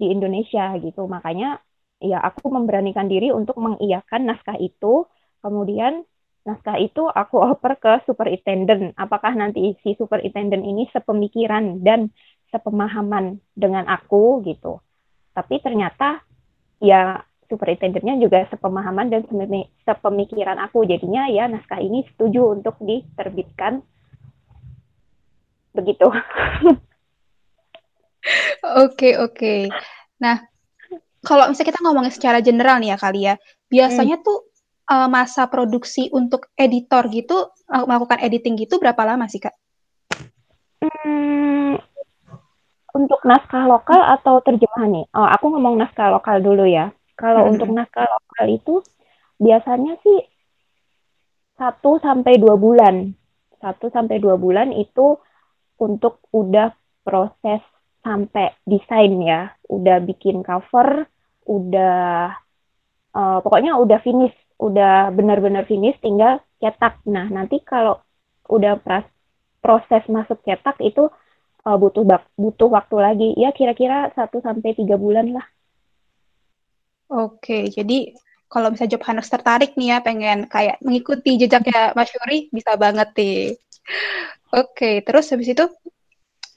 [0.00, 1.04] di Indonesia gitu.
[1.04, 1.60] Makanya
[2.00, 5.08] ya aku memberanikan diri untuk mengiyakan naskah itu,
[5.44, 6.04] kemudian
[6.44, 8.92] naskah itu aku oper ke superintendent.
[8.96, 12.12] Apakah nanti si superintendent ini sepemikiran dan
[12.52, 14.80] sepemahaman dengan aku gitu.
[15.34, 16.22] Tapi ternyata
[16.78, 19.22] ya superintendentnya juga sepemahaman dan
[19.84, 23.84] sepemikiran aku jadinya ya naskah ini setuju untuk diterbitkan
[25.74, 26.06] begitu.
[28.64, 29.68] Oke, oke.
[30.16, 30.40] Nah,
[31.20, 33.34] kalau misalnya kita ngomongin secara general nih ya kali ya,
[33.68, 34.24] biasanya hmm.
[34.24, 34.38] tuh
[34.88, 39.52] uh, masa produksi untuk editor gitu, uh, melakukan editing gitu berapa lama sih, Kak?
[40.84, 41.80] Hmm,
[42.92, 45.06] untuk naskah lokal atau terjemahan nih?
[45.16, 46.92] Oh, aku ngomong naskah lokal dulu ya.
[47.14, 47.50] Kalau hmm.
[47.56, 48.74] untuk naskah lokal itu
[49.38, 50.18] biasanya sih
[51.54, 53.14] satu sampai dua bulan.
[53.62, 55.16] Satu sampai dua bulan itu
[55.80, 56.74] untuk udah
[57.06, 57.62] proses
[58.04, 61.08] sampai desain ya, udah bikin cover,
[61.48, 62.36] udah
[63.16, 67.00] uh, pokoknya udah finish, udah benar-benar finish, tinggal cetak.
[67.08, 68.04] Nah nanti kalau
[68.52, 69.08] udah pras,
[69.64, 71.08] proses masuk cetak itu
[71.64, 72.04] uh, butuh
[72.36, 75.46] butuh waktu lagi, ya kira-kira 1 sampai tiga bulan lah.
[77.14, 78.10] Oke, jadi
[78.50, 83.14] kalau bisa job hunters tertarik nih ya pengen kayak mengikuti jejaknya Mas Yuri bisa banget
[83.14, 83.54] nih.
[84.50, 85.66] Oke, terus habis itu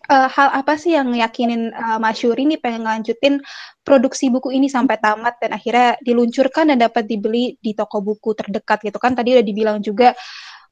[0.10, 3.42] uh, hal apa sih yang yakinin uh, Mas Yuri nih pengen ngelanjutin
[3.86, 8.82] produksi buku ini sampai tamat dan akhirnya diluncurkan dan dapat dibeli di toko buku terdekat
[8.82, 10.18] gitu kan tadi udah dibilang juga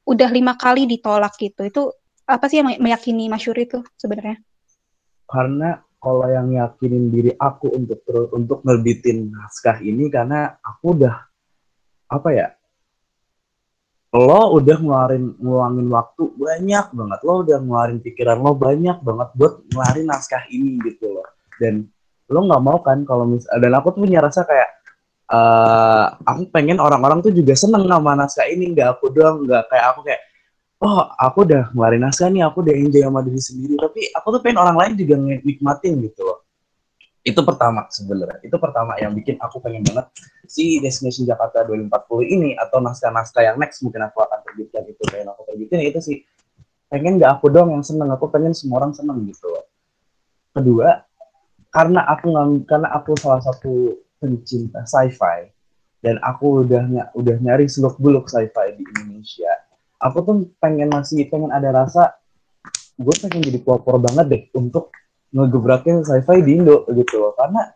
[0.05, 1.81] udah lima kali ditolak gitu itu
[2.25, 4.41] apa sih yang meyakini Mas Yuri itu sebenarnya?
[5.29, 11.17] Karena kalau yang yakinin diri aku untuk untuk nerbitin naskah ini karena aku udah
[12.05, 12.47] apa ya
[14.15, 17.19] lo udah ngeluarin ngeluangin waktu banyak banget.
[17.27, 21.27] Lo udah ngeluarin pikiran lo banyak banget buat ngeluarin naskah ini gitu loh.
[21.59, 21.83] Dan
[22.31, 24.69] lo nggak mau kan kalau mis dan aku tuh punya rasa kayak
[25.29, 28.71] uh, aku pengen orang-orang tuh juga seneng sama naskah ini.
[28.71, 30.21] Nggak aku doang nggak kayak aku kayak
[30.83, 33.75] oh aku udah ngeluarin naskah nih aku udah enjoy sama diri sendiri.
[33.79, 36.39] Tapi aku tuh pengen orang lain juga nikmatin gitu loh.
[37.25, 38.37] Itu pertama sebenarnya.
[38.45, 40.05] Itu pertama yang bikin aku pengen banget
[40.45, 41.89] si Destination Jakarta 2040
[42.35, 46.17] ini atau naskah-naskah yang next mungkin aku akan terbitkan itu pengen aku terbitin itu sih
[46.85, 49.49] pengen gak aku dong yang seneng aku pengen semua orang seneng gitu
[50.53, 51.01] kedua
[51.73, 52.29] karena aku
[52.63, 55.51] karena aku salah satu pencinta sci-fi
[55.99, 59.51] dan aku udah udah nyari seluk beluk sci-fi di Indonesia
[60.05, 62.13] aku tuh pengen masih pengen ada rasa
[62.95, 64.93] gue pengen jadi pelopor banget deh untuk
[65.33, 67.33] ngegebrakin sci-fi di Indo gitu loh.
[67.33, 67.73] Karena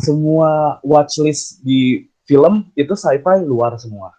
[0.00, 4.16] semua watchlist di film itu sci-fi luar semua.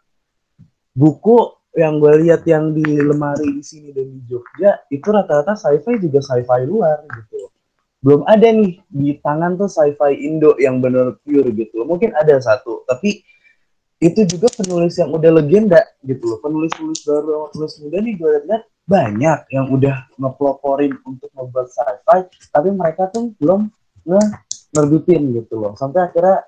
[0.93, 5.97] Buku yang gue lihat yang di lemari di sini dan di Jogja itu rata-rata sci-fi
[5.97, 7.49] juga sci-fi luar gitu
[8.03, 12.85] belum ada nih di tangan tuh sci-fi Indo yang bener pure gitu mungkin ada satu
[12.85, 13.25] tapi
[14.03, 16.39] itu juga penulis yang udah legenda gitu loh.
[16.43, 22.19] Penulis-penulis baru penulis muda nih gue lihat banyak yang udah ngepeloporin untuk ngebuat sci-fi
[22.51, 23.71] tapi mereka tuh belum
[24.03, 24.21] nge
[24.75, 25.71] nerbitin gitu loh.
[25.79, 26.43] Sampai akhirnya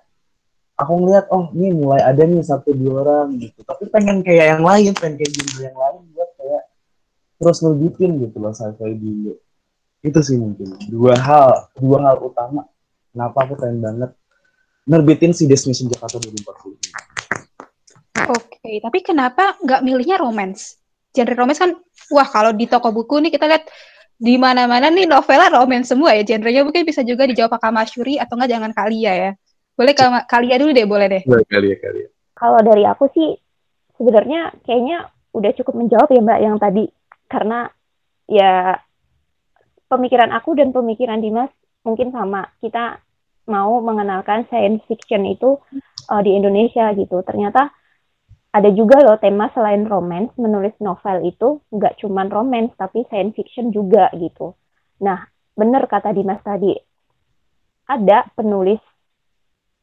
[0.76, 3.64] aku ngeliat oh ini mulai ada nih satu dua orang gitu.
[3.64, 6.64] Tapi pengen kayak yang lain pengen kayak yang lain buat kayak
[7.40, 9.32] terus nerbitin gitu loh sci-fi dulu.
[10.04, 10.76] Itu sih mungkin.
[10.92, 12.68] Dua hal dua hal utama
[13.16, 14.12] kenapa aku pengen banget
[14.84, 17.15] nerbitin si Destination Jakarta 2040
[18.16, 20.80] Oke, okay, tapi kenapa nggak milihnya romance?
[21.16, 21.72] genre romance kan
[22.12, 23.64] wah kalau di toko buku nih kita lihat
[24.20, 26.28] di mana-mana nih novelnya romance semua ya.
[26.28, 29.32] Genrenya mungkin bisa juga dijawab pakai Mas Yuri atau enggak jangan Kalia ya.
[29.76, 31.24] Boleh kalau Kalia dulu deh boleh deh.
[31.24, 33.32] Boleh Kalia Kalia kalau dari aku sih
[33.96, 36.86] sebenarnya kayaknya udah cukup menjawab ya Mbak yang tadi.
[37.32, 37.68] Karena
[38.28, 38.76] ya
[39.88, 41.52] pemikiran aku dan pemikiran Dimas
[41.88, 42.48] mungkin sama.
[42.60, 43.00] Kita
[43.52, 45.60] mau mengenalkan science fiction itu
[46.12, 47.20] uh, di Indonesia gitu.
[47.24, 47.72] Ternyata
[48.56, 53.76] ada juga loh tema selain romance, menulis novel itu nggak cuma romance, tapi science fiction
[53.76, 54.56] juga gitu.
[55.04, 55.28] Nah,
[55.60, 56.72] bener kata Dimas tadi,
[57.92, 58.80] ada penulis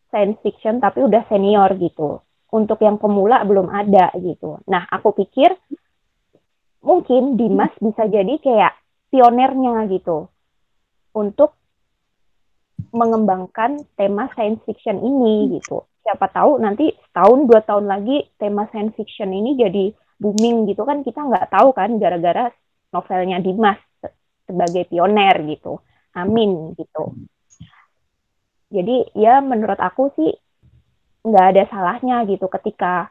[0.09, 2.25] science fiction tapi udah senior gitu.
[2.53, 4.61] Untuk yang pemula belum ada gitu.
[4.69, 5.53] Nah, aku pikir
[6.81, 8.73] mungkin Dimas bisa jadi kayak
[9.13, 10.33] pionernya gitu
[11.13, 11.61] untuk
[12.93, 18.99] mengembangkan tema science fiction ini gitu siapa tahu nanti setahun dua tahun lagi tema science
[18.99, 22.51] fiction ini jadi booming gitu kan kita nggak tahu kan gara-gara
[22.95, 23.79] novelnya Dimas
[24.47, 25.81] sebagai pioner gitu.
[26.13, 27.17] Amin gitu.
[28.69, 30.31] Jadi ya menurut aku sih
[31.23, 33.09] nggak ada salahnya gitu ketika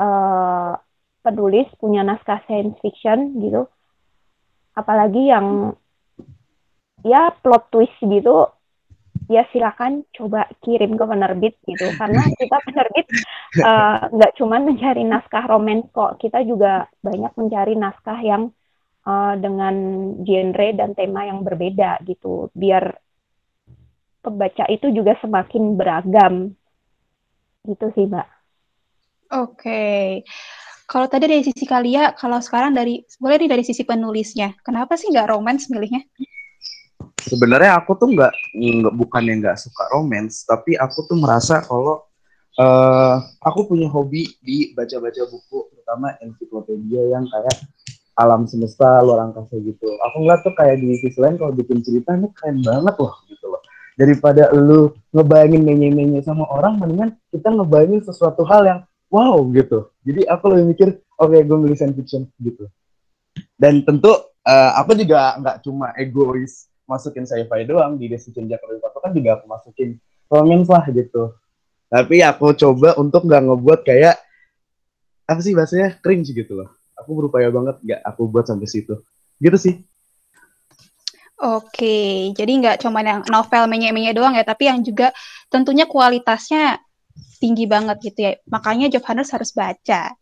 [0.00, 0.74] uh,
[1.20, 3.68] penulis punya naskah science fiction gitu.
[4.74, 5.76] Apalagi yang
[7.04, 8.48] ya plot twist gitu
[9.26, 13.06] ya silakan coba kirim ke penerbit gitu karena kita penerbit
[13.60, 18.48] eh, nggak uh, cuma mencari naskah romans kok kita juga banyak mencari naskah yang
[19.04, 19.74] uh, dengan
[20.24, 22.96] genre dan tema yang berbeda gitu biar
[24.24, 26.56] pembaca itu juga semakin beragam
[27.68, 28.26] Gitu sih, Mbak.
[29.36, 29.60] Oke.
[29.60, 30.04] Okay.
[30.90, 34.58] Kalau tadi dari sisi Kalia, kalau sekarang dari boleh nih dari sisi penulisnya.
[34.66, 36.02] Kenapa sih nggak romance milihnya?
[37.20, 42.08] Sebenarnya aku tuh nggak nggak bukan yang nggak suka romance, tapi aku tuh merasa kalau
[42.56, 47.56] uh, aku punya hobi di baca-baca buku, terutama ensiklopedia yang kayak
[48.16, 49.88] alam semesta, luar angkasa gitu.
[50.10, 53.46] Aku ngeliat tuh kayak di sisi lain kalau bikin cerita ini keren banget loh gitu
[53.48, 53.62] loh.
[53.96, 58.80] Daripada lu ngebayangin menye-menye sama orang, mendingan kita ngebayangin sesuatu hal yang
[59.12, 59.88] wow gitu.
[60.04, 60.88] Jadi aku lebih mikir,
[61.20, 62.68] oke okay, gue milih science fiction gitu.
[63.56, 64.12] Dan tentu
[64.44, 69.46] uh, aku juga nggak cuma egois masukin sci-fi doang di Decision Jakarta kan juga aku
[69.46, 69.94] masukin
[70.26, 71.38] romance lah gitu.
[71.86, 74.18] Tapi aku coba untuk nggak ngebuat kayak
[75.30, 76.70] apa sih bahasanya cringe gitu loh.
[76.98, 78.98] Aku berupaya banget nggak aku buat sampai situ.
[79.38, 79.74] Gitu sih.
[81.40, 85.08] Oke, jadi nggak cuma yang novel menye-menye doang ya, tapi yang juga
[85.48, 86.76] tentunya kualitasnya
[87.40, 88.32] tinggi banget gitu ya.
[88.52, 90.12] Makanya job hunters harus baca.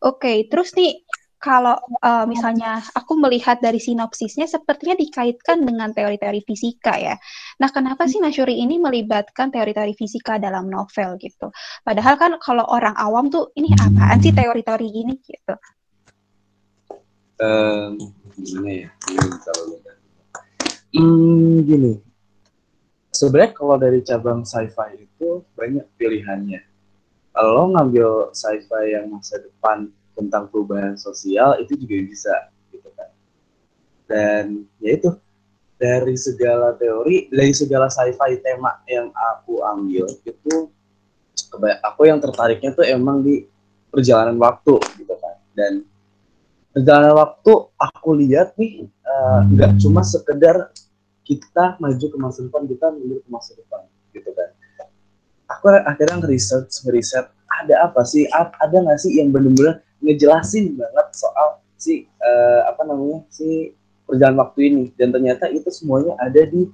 [0.00, 1.04] Oke, okay, terus nih
[1.42, 7.18] kalau uh, misalnya aku melihat dari sinopsisnya sepertinya dikaitkan dengan teori-teori fisika ya.
[7.58, 11.50] Nah, kenapa sih Masyuri ini melibatkan teori-teori fisika dalam novel gitu?
[11.82, 15.54] Padahal kan kalau orang awam tuh ini apaan sih teori-teori ini gitu?
[17.42, 17.98] Um,
[18.38, 18.88] gimana ya?
[20.94, 21.98] Hmm, gini,
[23.10, 26.62] sebenarnya kalau dari cabang sci-fi itu banyak pilihannya.
[27.34, 32.34] Kalau ngambil sci-fi yang masa depan tentang perubahan sosial itu juga bisa
[32.70, 33.10] gitu kan.
[34.08, 34.44] Dan
[34.78, 35.10] ya itu
[35.80, 40.70] dari segala teori, dari segala sci-fi tema yang aku ambil itu
[41.82, 43.44] aku yang tertariknya tuh emang di
[43.90, 45.36] perjalanan waktu gitu kan.
[45.52, 45.72] Dan
[46.72, 50.72] perjalanan waktu aku lihat nih eh, nggak uh, cuma sekedar
[51.22, 54.50] kita maju ke masa depan kita mundur ke masa depan gitu kan
[55.46, 57.26] aku akhirnya ngeriset ngeriset
[57.62, 63.22] ada apa sih ada nggak sih yang benar-benar ngejelasin banget soal si uh, apa namanya
[63.30, 63.72] si
[64.06, 64.84] perjalanan waktu ini.
[64.98, 66.68] Dan ternyata itu semuanya ada di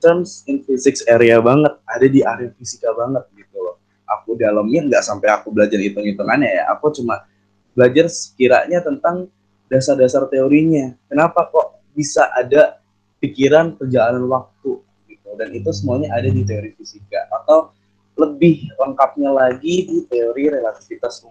[0.00, 1.76] terms in physics area banget.
[1.86, 3.76] Ada di area fisika banget gitu loh.
[4.08, 6.62] Aku dalamnya nggak sampai aku belajar hitung-hitungannya ya.
[6.74, 7.28] Aku cuma
[7.76, 9.30] belajar sekiranya tentang
[9.70, 10.96] dasar-dasar teorinya.
[11.06, 12.82] Kenapa kok bisa ada
[13.22, 15.28] pikiran perjalanan waktu gitu.
[15.38, 17.28] Dan itu semuanya ada di teori fisika.
[17.30, 17.70] Atau
[18.18, 21.22] lebih lengkapnya lagi di teori relativitas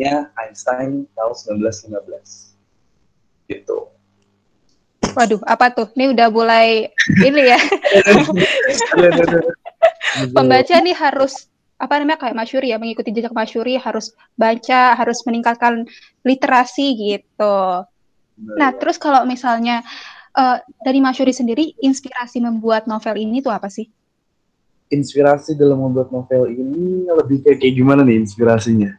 [0.00, 3.90] umumnya Einstein tahun 1915 gitu
[5.10, 5.90] Waduh, apa tuh?
[5.98, 6.86] Ini udah mulai
[7.18, 7.58] ini ya.
[10.38, 11.50] Pembaca nih harus
[11.82, 15.82] apa namanya kayak Masyuri ya, mengikuti jejak Masyuri harus baca, harus meningkatkan
[16.22, 17.82] literasi gitu.
[18.54, 19.82] Nah, terus kalau misalnya
[20.38, 23.90] uh, dari Masyuri sendiri inspirasi membuat novel ini tuh apa sih?
[24.94, 28.94] Inspirasi dalam membuat novel ini lebih kayak, kayak gimana nih inspirasinya?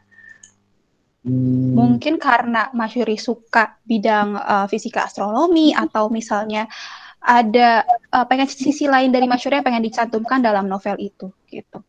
[1.21, 1.77] Hmm.
[1.77, 6.65] Mungkin karena Masyuri suka bidang uh, fisika astronomi atau misalnya
[7.21, 11.79] ada uh, pengen sisi lain dari Masyuri yang pengen dicantumkan dalam novel itu gitu.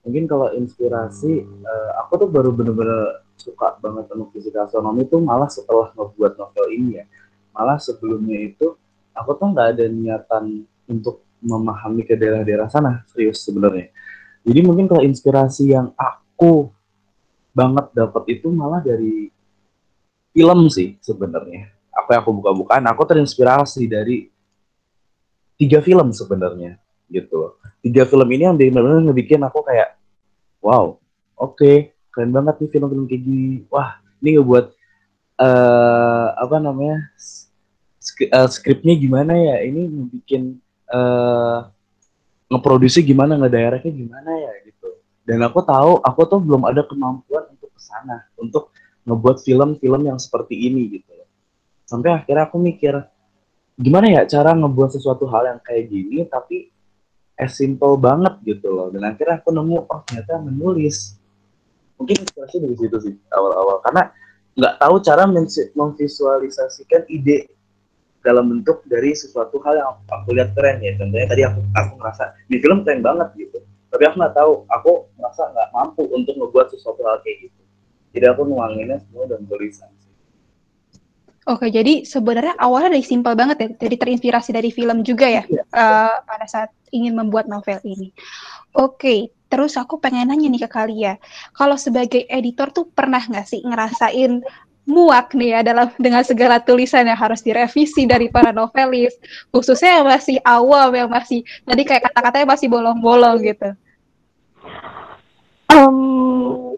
[0.00, 5.48] Mungkin kalau inspirasi uh, aku tuh baru bener-bener suka banget sama fisika astronomi tuh malah
[5.48, 7.04] setelah membuat novel ini ya
[7.56, 8.76] malah sebelumnya itu
[9.16, 13.88] aku tuh nggak ada niatan untuk memahami ke daerah-daerah sana serius sebenarnya
[14.44, 16.68] jadi mungkin kalau inspirasi yang aku
[17.50, 19.28] banget dapat itu malah dari
[20.34, 21.70] film sih sebenarnya.
[21.90, 24.30] Apa yang aku buka-bukaan aku terinspirasi dari
[25.60, 29.98] tiga film sebenarnya gitu tiga film ini yang benar-benar ngebikin aku kayak
[30.62, 30.96] wow
[31.36, 33.58] oke okay, keren banget nih film-film kayak gini.
[33.70, 34.66] Wah ini ngebuat
[35.40, 37.06] uh, apa namanya
[38.34, 39.56] uh, skripnya gimana ya?
[39.64, 39.82] Ini
[40.20, 40.58] bikin
[40.90, 41.70] uh,
[42.50, 44.52] ngeproduksi gimana ngedirectnya gimana ya?
[44.66, 44.89] Gitu
[45.24, 48.72] dan aku tahu aku tuh belum ada kemampuan untuk ke sana untuk
[49.04, 51.12] ngebuat film-film yang seperti ini gitu.
[51.84, 52.94] Sampai akhirnya aku mikir
[53.80, 56.70] gimana ya cara ngebuat sesuatu hal yang kayak gini tapi
[57.36, 58.88] as simple banget gitu loh.
[58.92, 61.16] Dan akhirnya aku nemu oh ternyata menulis.
[62.00, 63.84] Mungkin inspirasi dari situ sih awal-awal.
[63.84, 64.08] Karena
[64.56, 65.28] nggak tahu cara
[65.76, 67.48] memvisualisasikan ide
[68.20, 70.96] dalam bentuk dari sesuatu hal yang aku lihat keren ya.
[70.96, 74.52] Contohnya tadi aku aku ngerasa di film keren banget gitu tapi aku nggak tahu.
[74.70, 77.60] Aku merasa nggak mampu untuk membuat sesuatu hal kayak gitu.
[78.14, 79.90] Jadi aku nuanginnya semua dalam tulisan
[81.48, 85.64] Oke, jadi sebenarnya awalnya dari simpel banget ya, jadi terinspirasi dari film juga ya, ya.
[85.72, 88.12] Uh, pada saat ingin membuat novel ini.
[88.76, 91.16] Oke, terus aku pengen nanya nih ke kalian,
[91.56, 94.44] kalau sebagai editor tuh pernah nggak sih ngerasain
[94.88, 99.14] muak nih ya dalam dengan segala tulisan yang harus direvisi dari para novelis,
[99.52, 103.70] khususnya yang masih awam, yang masih tadi kayak kata-katanya masih bolong-bolong gitu.
[105.70, 106.74] Um,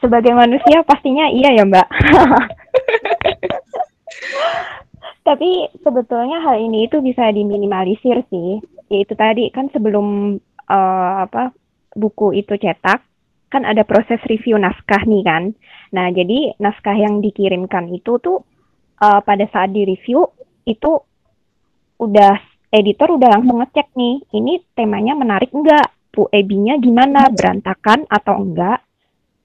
[0.00, 1.88] sebagai manusia pastinya iya ya Mbak.
[5.28, 8.64] Tapi sebetulnya hal ini itu bisa diminimalisir sih.
[8.90, 11.54] Yaitu tadi kan sebelum uh, apa
[11.94, 13.09] buku itu cetak
[13.50, 15.52] kan ada proses review naskah nih kan.
[15.90, 18.46] Nah, jadi naskah yang dikirimkan itu tuh
[19.02, 20.22] uh, pada saat di review
[20.64, 21.02] itu
[21.98, 22.38] udah
[22.70, 25.90] editor udah langsung ngecek nih, ini temanya menarik enggak?
[26.14, 27.26] Bu Ebinya gimana?
[27.30, 28.86] Berantakan atau enggak?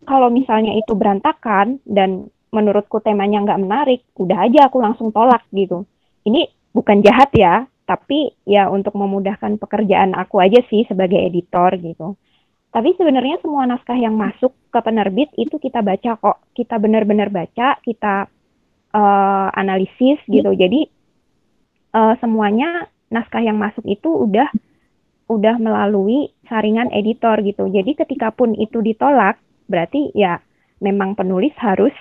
[0.06, 5.84] Kalau misalnya itu berantakan dan menurutku temanya nggak menarik, udah aja aku langsung tolak gitu.
[6.30, 12.16] Ini bukan jahat ya, tapi ya untuk memudahkan pekerjaan aku aja sih sebagai editor gitu.
[12.76, 17.80] Tapi sebenarnya semua naskah yang masuk ke penerbit itu kita baca kok, kita benar-benar baca,
[17.80, 18.28] kita
[18.92, 20.52] uh, analisis gitu.
[20.52, 20.84] Jadi
[21.96, 24.52] uh, semuanya naskah yang masuk itu udah
[25.32, 27.72] udah melalui saringan editor gitu.
[27.72, 29.40] Jadi ketika pun itu ditolak,
[29.72, 30.44] berarti ya
[30.84, 31.96] memang penulis harus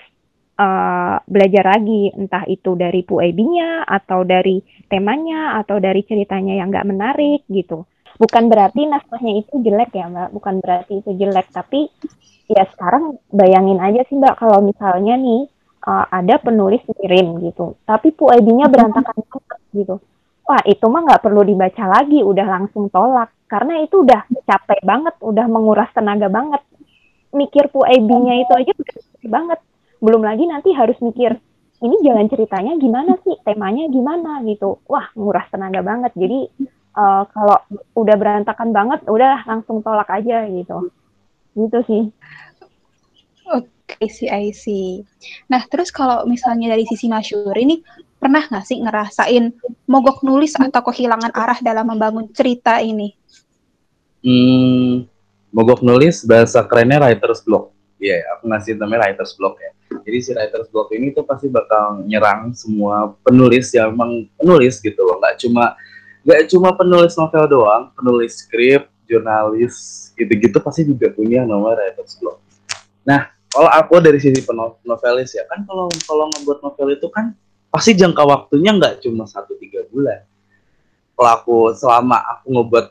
[0.58, 4.58] uh, belajar lagi entah itu dari puebinya atau dari
[4.90, 7.86] temanya atau dari ceritanya yang nggak menarik gitu
[8.18, 10.28] bukan berarti naskahnya itu jelek ya mbak.
[10.34, 11.90] Bukan berarti itu jelek tapi
[12.50, 15.48] ya sekarang bayangin aja sih mbak kalau misalnya nih
[15.88, 19.96] uh, ada penulis kirim gitu tapi puebinya berantakan banget gitu.
[20.44, 23.32] Wah itu mah nggak perlu dibaca lagi udah langsung tolak.
[23.48, 26.60] Karena itu udah capek banget udah menguras tenaga banget.
[27.32, 29.60] Mikir puebinya itu aja udah banget.
[30.04, 31.32] Belum lagi nanti harus mikir
[31.84, 33.36] ini jalan ceritanya gimana sih?
[33.44, 34.40] Temanya gimana?
[34.44, 34.80] gitu.
[34.88, 36.12] Wah nguras tenaga banget.
[36.16, 36.48] Jadi
[36.94, 37.58] uh, kalau
[37.98, 40.90] udah berantakan banget udah langsung tolak aja gitu.
[41.54, 42.02] Gitu sih.
[43.52, 43.68] Oke
[44.00, 45.04] okay, sih I see.
[45.50, 47.84] Nah terus kalau misalnya dari sisi Masyur ini
[48.16, 49.52] pernah nggak sih ngerasain
[49.84, 53.12] mogok nulis atau kehilangan arah dalam membangun cerita ini?
[54.24, 55.04] Hmm,
[55.52, 57.76] mogok nulis bahasa kerennya writer's block.
[58.00, 59.70] Iya, yeah, aku ngasih namanya writer's block ya.
[60.00, 65.04] Jadi si writer's block ini tuh pasti bakal nyerang semua penulis yang memang penulis gitu
[65.04, 65.20] loh.
[65.20, 65.76] Nggak cuma
[66.24, 72.40] nggak cuma penulis novel doang, penulis skrip, jurnalis gitu-gitu pasti juga punya nama writer's block.
[73.04, 77.36] Nah, kalau aku dari sisi penovelis ya kan kalau kalau ngebuat novel itu kan
[77.68, 80.24] pasti jangka waktunya nggak cuma satu tiga bulan.
[81.14, 82.86] Kalau aku selama aku ngebuat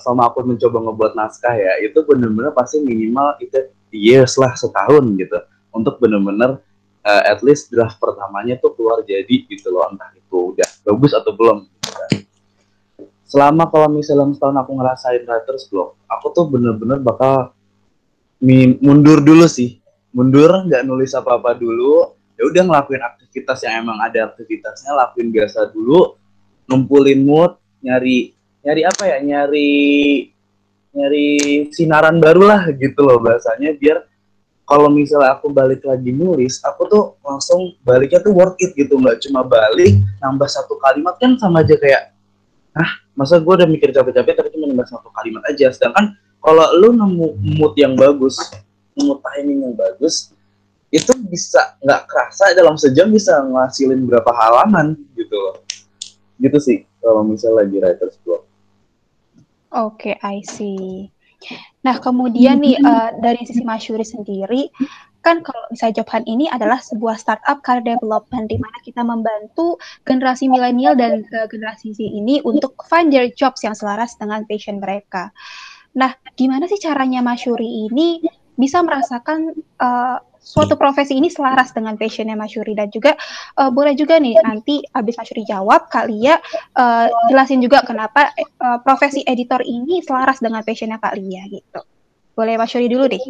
[0.00, 5.36] selama aku mencoba ngebuat naskah ya itu benar-benar pasti minimal itu years lah setahun gitu
[5.68, 6.56] untuk bener-bener
[7.04, 11.32] uh, at least draft pertamanya tuh keluar jadi gitu loh entah itu udah bagus atau
[11.36, 12.10] belum gitu kan.
[13.26, 17.52] Selama kalau misalnya setahun aku ngerasain writer's block aku tuh bener-bener bakal
[18.80, 19.80] mundur dulu sih.
[20.16, 22.16] Mundur nggak nulis apa-apa dulu.
[22.36, 26.20] Ya udah ngelakuin aktivitas yang emang ada aktivitasnya lakuin biasa dulu
[26.68, 29.72] ngumpulin mood nyari nyari apa ya nyari
[30.92, 31.28] nyari
[31.72, 34.04] sinaran baru lah gitu loh bahasanya biar
[34.68, 39.00] kalau misalnya aku balik lagi nulis aku tuh langsung baliknya tuh worth it gitu.
[39.00, 42.15] Nggak cuma balik nambah satu kalimat kan sama aja kayak
[42.76, 45.72] ah masa gue udah mikir capek-capek tapi cuma nambah satu kalimat aja.
[45.72, 48.36] Sedangkan kalau lu nemu mood yang bagus
[48.96, 50.32] nemu timing yang bagus
[50.92, 55.56] itu bisa nggak kerasa dalam sejam bisa ngasilin berapa halaman gitu loh.
[56.36, 58.44] Gitu sih kalau misalnya lagi writer's block.
[59.74, 61.10] Oke, okay, I see.
[61.84, 64.72] Nah, kemudian nih uh, dari sisi Masyuri sendiri,
[65.26, 69.74] kan kalau misalnya Jobhan ini adalah sebuah startup car development di mana kita membantu
[70.06, 74.78] generasi milenial dan uh, generasi Z ini untuk find their jobs yang selaras dengan passion
[74.78, 75.34] mereka.
[75.98, 78.22] Nah, gimana sih caranya Masyuri ini
[78.54, 83.18] bisa merasakan uh, suatu profesi ini selaras dengan passionnya Mas Yuri dan juga
[83.58, 86.38] uh, boleh juga nih nanti habis Mas Yuri jawab kali ya
[86.78, 88.30] uh, jelasin juga kenapa
[88.62, 91.82] uh, profesi editor ini selaras dengan passionnya Kak Lia gitu.
[92.38, 93.24] Boleh Mas Yuri dulu deh.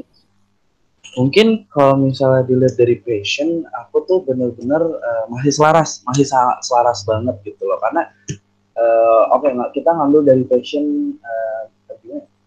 [1.16, 6.29] Mungkin kalau misalnya dilihat dari passion, aku tuh bener-bener uh, masih selaras, masih
[6.61, 7.81] selaras banget gitu loh.
[7.81, 8.12] Karena
[8.76, 11.62] uh, oke okay, kita ngambil dari passion, uh,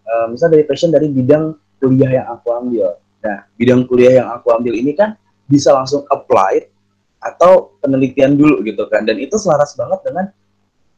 [0.06, 4.48] uh, misalnya dari passion dari bidang kuliah yang aku ambil Nah, bidang kuliah yang aku
[4.56, 6.64] ambil ini kan bisa langsung apply
[7.20, 9.04] atau penelitian dulu gitu kan.
[9.04, 10.32] Dan itu selaras banget dengan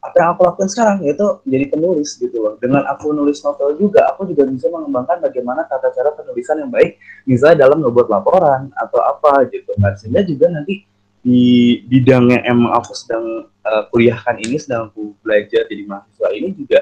[0.02, 2.58] apa yang aku lakukan sekarang yaitu jadi penulis gitu loh.
[2.58, 6.98] Dengan aku nulis novel juga, aku juga bisa mengembangkan bagaimana tata cara penulisan yang baik,
[7.22, 9.94] misalnya dalam membuat laporan atau apa gitu kan.
[9.94, 10.82] Sehingga juga nanti
[11.22, 16.50] di bidang yang emang aku sedang uh, kuliahkan ini, sedang aku belajar jadi mahasiswa ini
[16.50, 16.80] juga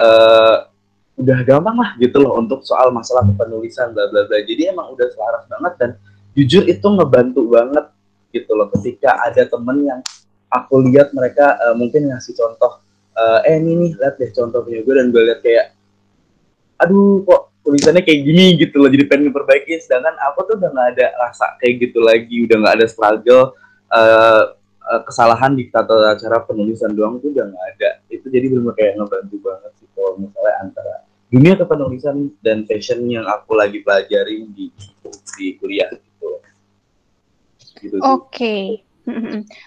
[0.00, 0.56] uh,
[1.16, 5.08] udah gampang lah gitu loh untuk soal masalah penulisan bla bla bla jadi emang udah
[5.08, 5.90] selaras banget dan
[6.36, 7.88] jujur itu ngebantu banget
[8.36, 10.00] gitu loh ketika ada temen yang
[10.50, 12.82] aku lihat mereka uh, mungkin ngasih contoh
[13.16, 15.66] uh, eh ini nih lihat deh contoh punya gue dan gue lihat kayak
[16.76, 20.88] aduh kok tulisannya kayak gini gitu loh jadi pengen diperbaiki sedangkan aku tuh udah nggak
[20.96, 23.56] ada rasa kayak gitu lagi udah nggak ada struggle
[23.90, 24.54] uh,
[24.86, 29.02] uh, kesalahan di tata cara penulisan doang tuh udah nggak ada itu jadi benar kayak
[29.02, 30.94] ngebantu banget sih kalau misalnya antara
[31.26, 34.70] dunia kepenulisan dan fashion yang aku lagi pelajari di
[35.34, 36.28] di kuliah gitu.
[37.82, 38.30] gitu Oke.
[38.30, 38.64] Okay.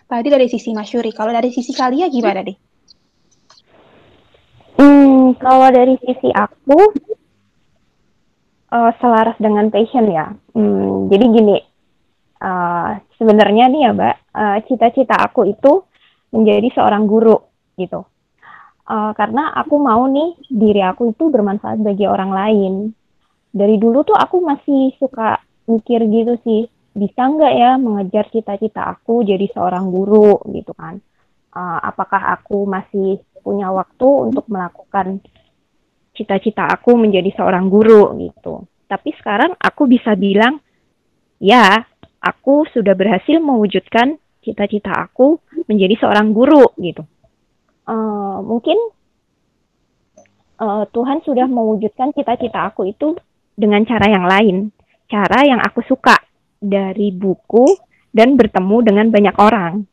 [0.10, 2.58] Tadi dari sisi Mas Yuri, kalau dari sisi kalian gimana deh?
[4.76, 6.80] Hmm, kalau dari sisi aku,
[8.72, 10.32] uh, selaras dengan passion ya.
[10.52, 11.58] Hmm, jadi gini,
[12.44, 15.84] uh, sebenarnya nih ya mbak, uh, cita-cita aku itu
[16.36, 17.40] menjadi seorang guru
[17.80, 18.04] gitu.
[18.90, 22.74] Uh, karena aku mau nih diri aku itu bermanfaat bagi orang lain.
[23.50, 29.22] Dari dulu tuh aku masih suka mikir gitu sih, bisa nggak ya mengejar cita-cita aku
[29.24, 30.98] jadi seorang guru gitu kan?
[31.50, 35.24] Uh, apakah aku masih punya waktu untuk melakukan
[36.14, 38.68] cita-cita aku menjadi seorang guru gitu.
[38.90, 40.60] Tapi sekarang aku bisa bilang,
[41.40, 41.80] ya,
[42.20, 47.08] aku sudah berhasil mewujudkan cita-cita aku menjadi seorang guru gitu.
[47.90, 48.78] Uh, mungkin
[50.62, 53.18] uh, Tuhan sudah mewujudkan cita-cita aku itu
[53.56, 54.56] dengan cara yang lain,
[55.10, 56.29] cara yang aku suka
[56.60, 57.66] dari buku
[58.12, 59.88] dan bertemu dengan banyak orang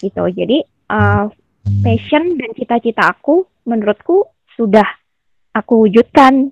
[0.00, 0.24] gitu.
[0.32, 1.28] Jadi uh,
[1.84, 4.24] passion dan cita-cita aku menurutku
[4.56, 4.86] sudah
[5.52, 6.50] aku wujudkan.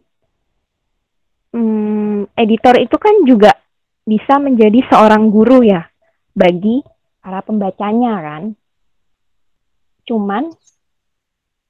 [1.54, 3.54] Hmm, editor itu kan juga
[4.02, 5.86] bisa menjadi seorang guru ya
[6.34, 6.82] bagi
[7.22, 8.42] para pembacanya kan.
[10.04, 10.50] Cuman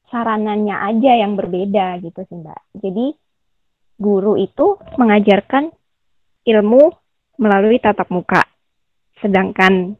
[0.09, 2.61] saranannya aja yang berbeda gitu sih Mbak.
[2.81, 3.07] Jadi
[4.01, 5.71] guru itu mengajarkan
[6.49, 7.04] ilmu
[7.41, 8.43] melalui tatap muka.
[9.19, 9.95] Sedangkan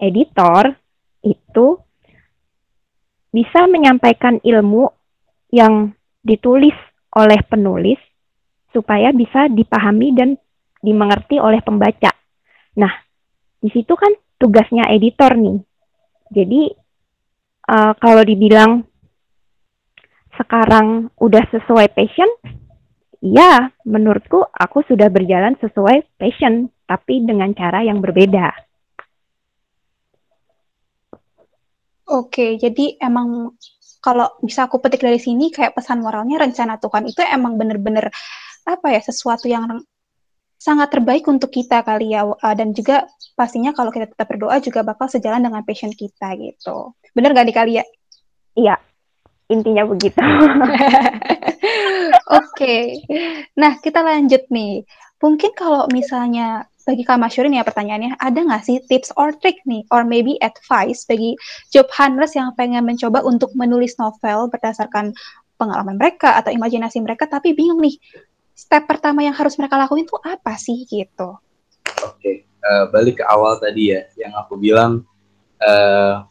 [0.00, 0.74] editor
[1.22, 1.76] itu
[3.30, 4.90] bisa menyampaikan ilmu
[5.54, 6.74] yang ditulis
[7.14, 7.98] oleh penulis
[8.70, 10.38] supaya bisa dipahami dan
[10.80, 12.10] dimengerti oleh pembaca.
[12.78, 12.92] Nah,
[13.60, 15.58] di situ kan tugasnya editor nih.
[16.30, 16.62] Jadi
[17.68, 18.86] uh, kalau dibilang
[20.38, 22.30] sekarang udah sesuai passion,
[23.20, 28.50] ya menurutku aku sudah berjalan sesuai passion, tapi dengan cara yang berbeda.
[32.10, 33.54] Oke, jadi emang
[34.02, 38.10] kalau bisa aku petik dari sini kayak pesan moralnya rencana Tuhan itu emang bener-bener
[38.66, 39.68] apa ya sesuatu yang
[40.60, 44.84] sangat terbaik untuk kita kali ya uh, dan juga pastinya kalau kita tetap berdoa juga
[44.84, 46.92] bakal sejalan dengan passion kita gitu.
[47.16, 47.84] Bener gak di kali ya?
[48.58, 48.76] Iya,
[49.50, 50.16] intinya begitu.
[52.30, 52.84] Oke, okay.
[53.58, 54.86] nah kita lanjut nih.
[55.20, 59.60] Mungkin kalau misalnya bagi Kak Masyuri nih ya pertanyaannya, ada nggak sih tips or trick
[59.68, 61.36] nih, or maybe advice bagi
[61.68, 65.12] job hunters yang pengen mencoba untuk menulis novel berdasarkan
[65.60, 68.00] pengalaman mereka atau imajinasi mereka, tapi bingung nih,
[68.56, 71.36] step pertama yang harus mereka lakuin itu apa sih gitu?
[72.00, 72.36] Oke, okay.
[72.64, 75.04] uh, eh, balik ke awal tadi ya, yang aku bilang,
[75.60, 76.24] uh,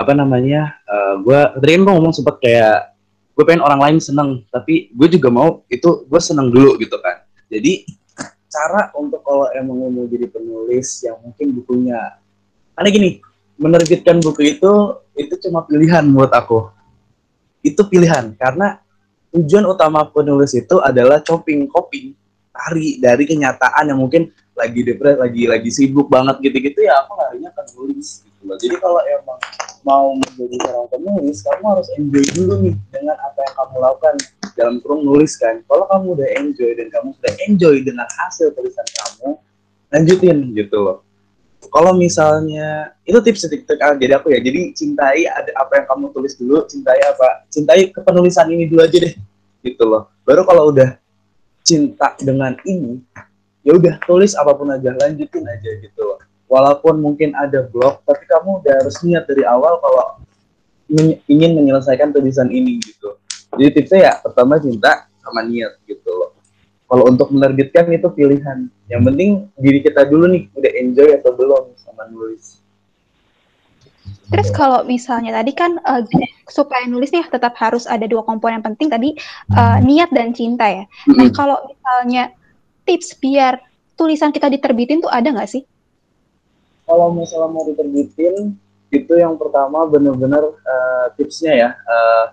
[0.00, 2.96] apa namanya, uh, eh, gue tadi kan gue ngomong sempat kayak,
[3.36, 7.20] gue pengen orang lain seneng, tapi gue juga mau itu gue seneng dulu gitu kan.
[7.52, 7.84] Jadi
[8.50, 12.18] cara untuk kalau emang mau jadi penulis yang mungkin bukunya
[12.74, 13.10] karena gini
[13.56, 14.72] menerbitkan buku itu
[15.14, 16.66] itu cuma pilihan buat aku
[17.62, 18.82] itu pilihan karena
[19.30, 22.18] tujuan utama penulis itu adalah chopping coping
[22.50, 27.50] tari dari kenyataan yang mungkin lagi depres lagi lagi sibuk banget gitu-gitu ya aku larinya
[27.56, 28.56] ke nulis gitu loh.
[28.60, 29.40] Jadi kalau emang
[29.80, 34.14] mau menjadi seorang penulis kamu harus enjoy dulu nih dengan apa yang kamu lakukan
[34.56, 35.64] dalam kurung nulis kan.
[35.64, 39.28] Kalau kamu udah enjoy dan kamu sudah enjoy dengan hasil tulisan kamu
[39.90, 40.98] lanjutin gitu loh.
[41.70, 44.40] Kalau misalnya itu tips tips ah, jadi aku ya.
[44.40, 48.96] Jadi cintai ada apa yang kamu tulis dulu cintai apa cintai kepenulisan ini dulu aja
[48.96, 49.14] deh
[49.64, 50.08] gitu loh.
[50.24, 50.96] Baru kalau udah
[51.64, 53.00] cinta dengan ini
[53.70, 56.18] ya udah tulis apa pun aja lanjutin aja gitu.
[56.50, 60.18] Walaupun mungkin ada blog tapi kamu udah harus niat dari awal kalau
[61.30, 63.14] ingin menyelesaikan tulisan ini gitu.
[63.54, 66.10] Jadi tipsnya ya pertama cinta sama niat gitu.
[66.10, 66.34] Loh
[66.90, 68.66] kalau untuk menerbitkan itu pilihan.
[68.90, 69.30] Yang penting
[69.62, 72.58] diri kita dulu nih udah enjoy atau belum sama nulis.
[74.30, 76.02] Terus kalau misalnya tadi kan uh,
[76.50, 79.14] supaya nulis nih tetap harus ada dua komponen penting tadi
[79.54, 80.84] uh, niat dan cinta ya.
[81.14, 82.34] Nah kalau misalnya
[82.90, 83.62] tips biar
[83.94, 85.62] tulisan kita diterbitin tuh ada nggak sih?
[86.82, 88.58] Kalau misalnya mau diterbitin
[88.90, 91.70] itu yang pertama benar-benar uh, tipsnya ya.
[91.86, 92.26] Uh,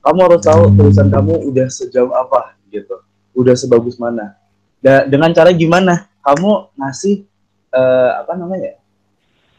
[0.00, 2.96] kamu harus tahu tulisan kamu udah sejauh apa gitu,
[3.36, 4.32] udah sebagus mana.
[4.80, 6.08] Da dengan cara gimana?
[6.24, 7.28] Kamu ngasih
[7.76, 8.80] uh, apa namanya?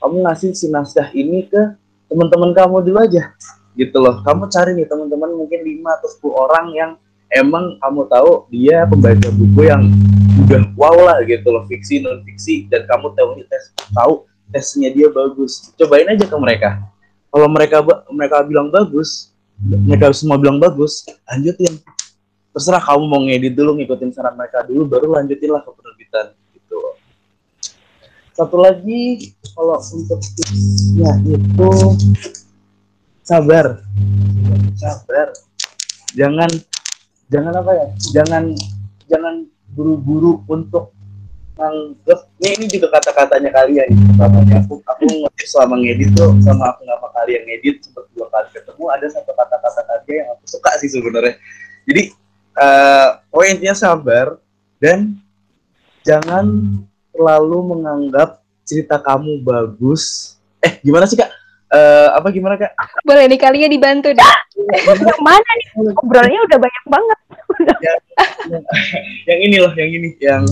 [0.02, 1.78] Kamu ngasih si naskah ini ke
[2.10, 3.38] teman-teman kamu dulu aja,
[3.78, 4.26] gitu loh.
[4.26, 6.91] Kamu cari nih teman-teman mungkin 5 atau 10 orang yang
[7.30, 9.86] emang kamu tahu dia pembaca buku yang
[10.50, 15.06] udah wow lah gitu loh fiksi non fiksi dan kamu tahu tes tahu tesnya dia
[15.14, 15.70] bagus.
[15.78, 16.82] Cobain aja ke mereka.
[17.30, 19.30] Kalau mereka mereka bilang bagus
[19.62, 21.78] mereka semua bilang bagus lanjutin.
[22.50, 26.26] Terserah kamu mau ngedit dulu ngikutin saran mereka dulu baru lanjutin lah ke penerbitan
[26.58, 26.80] gitu.
[28.34, 31.72] Satu lagi kalau untuk tipsnya itu
[33.22, 33.86] sabar.
[34.74, 35.28] Sabar.
[36.18, 36.50] Jangan
[37.30, 37.88] jangan apa ya?
[38.18, 38.43] Jangan
[39.06, 39.36] jangan
[39.80, 40.91] buru-buru untuk
[41.55, 43.88] nganggep ini, ini juga kata-katanya kalian
[44.19, 48.27] namanya aku aku ngerti selama ngedit tuh sama aku nggak kali yang ngedit sempat dua
[48.27, 51.36] kali ketemu ada satu kata-kata tadi yang aku suka sih sebenarnya
[51.88, 52.03] jadi
[52.59, 54.36] uh, oh intinya sabar
[54.84, 55.15] dan
[56.03, 56.47] jangan
[57.15, 61.32] terlalu menganggap cerita kamu bagus eh gimana sih kak
[61.71, 62.73] uh, apa gimana kak?
[63.05, 64.34] Boleh nih kalian dibantu deh.
[65.25, 65.67] Mana nih?
[65.77, 67.19] Ngobrolnya udah banyak banget.
[67.60, 67.97] Yang,
[68.49, 68.64] yang,
[69.28, 70.43] yang ini loh, yang ini, yang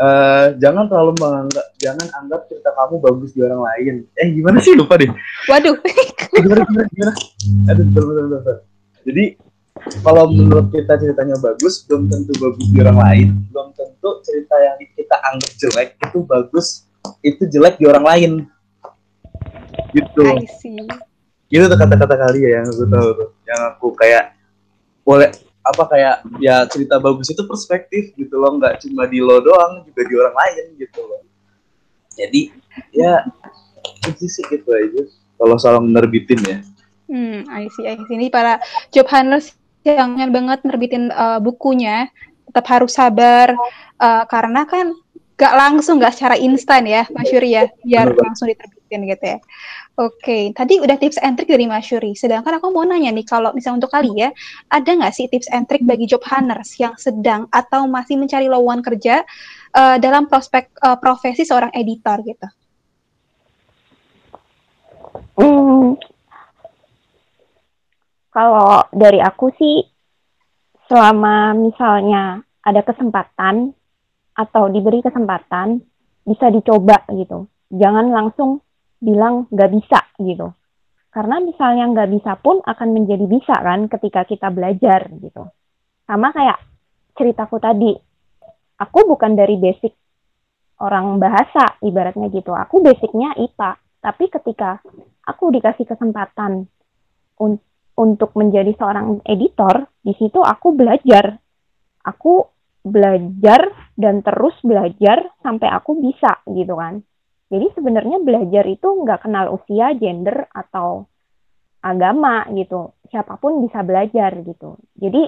[0.00, 3.94] uh, jangan terlalu menganggap, jangan anggap cerita kamu bagus di orang lain.
[4.16, 5.10] Eh gimana sih lupa deh.
[5.48, 5.76] Waduh.
[6.44, 7.12] gimana gimana gimana?
[7.72, 8.56] Aduh betul betul betul.
[9.08, 9.24] Jadi
[10.04, 13.28] kalau menurut kita ceritanya bagus, belum tentu bagus di orang lain.
[13.48, 16.84] Belum tentu cerita yang kita anggap jelek itu bagus,
[17.24, 18.32] itu jelek di orang lain
[19.94, 20.78] gitu I see.
[21.50, 24.38] itu tuh kata-kata kali ya yang aku tahu tuh yang aku kayak
[25.02, 25.30] boleh
[25.60, 30.02] apa kayak ya cerita bagus itu perspektif gitu loh nggak cuma di lo doang juga
[30.08, 31.22] di orang lain gitu loh.
[32.16, 32.50] Jadi
[32.96, 33.24] ya
[34.08, 35.02] itu sih gitu aja
[35.36, 36.58] kalau soal menerbitin ya.
[37.10, 38.16] Hmm I see I see.
[38.16, 38.58] Ini para
[38.92, 42.12] job hunters yang banget nerbitin uh, bukunya
[42.50, 43.54] tetap harus sabar
[43.96, 44.92] uh, karena kan
[45.40, 49.38] gak langsung gak secara instan ya Mas Yuri ya biar langsung diterbitin gitu ya
[50.00, 50.44] Oke, okay.
[50.56, 52.16] tadi udah tips and trick dari Mas Yuri.
[52.16, 54.32] Sedangkan aku mau nanya nih, kalau misalnya untuk kali ya,
[54.72, 58.80] ada nggak sih tips and trick bagi job hunters yang sedang atau masih mencari lowongan
[58.80, 59.28] kerja
[59.76, 62.48] uh, dalam prospek uh, profesi seorang editor gitu?
[65.36, 66.00] Hmm,
[68.32, 69.84] kalau dari aku sih,
[70.88, 73.76] selama misalnya ada kesempatan
[74.32, 75.76] atau diberi kesempatan,
[76.24, 77.52] bisa dicoba gitu.
[77.68, 78.64] Jangan langsung
[79.00, 80.52] bilang nggak bisa gitu.
[81.10, 85.50] Karena misalnya nggak bisa pun akan menjadi bisa kan ketika kita belajar gitu.
[86.06, 86.58] Sama kayak
[87.18, 87.92] ceritaku tadi,
[88.78, 89.90] aku bukan dari basic
[90.80, 92.54] orang bahasa ibaratnya gitu.
[92.54, 93.70] Aku basicnya IPA,
[94.00, 94.78] tapi ketika
[95.26, 96.64] aku dikasih kesempatan
[97.42, 97.52] un
[98.00, 101.36] untuk menjadi seorang editor, di situ aku belajar.
[102.00, 102.48] Aku
[102.80, 107.04] belajar dan terus belajar sampai aku bisa gitu kan.
[107.50, 111.10] Jadi sebenarnya belajar itu nggak kenal usia, gender, atau
[111.82, 112.94] agama gitu.
[113.10, 114.78] Siapa pun bisa belajar gitu.
[114.94, 115.26] Jadi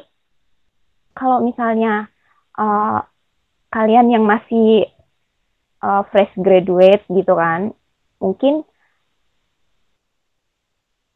[1.19, 2.07] kalau misalnya
[2.55, 3.03] uh,
[3.75, 4.87] kalian yang masih
[5.83, 7.75] uh, fresh graduate gitu kan,
[8.23, 8.63] mungkin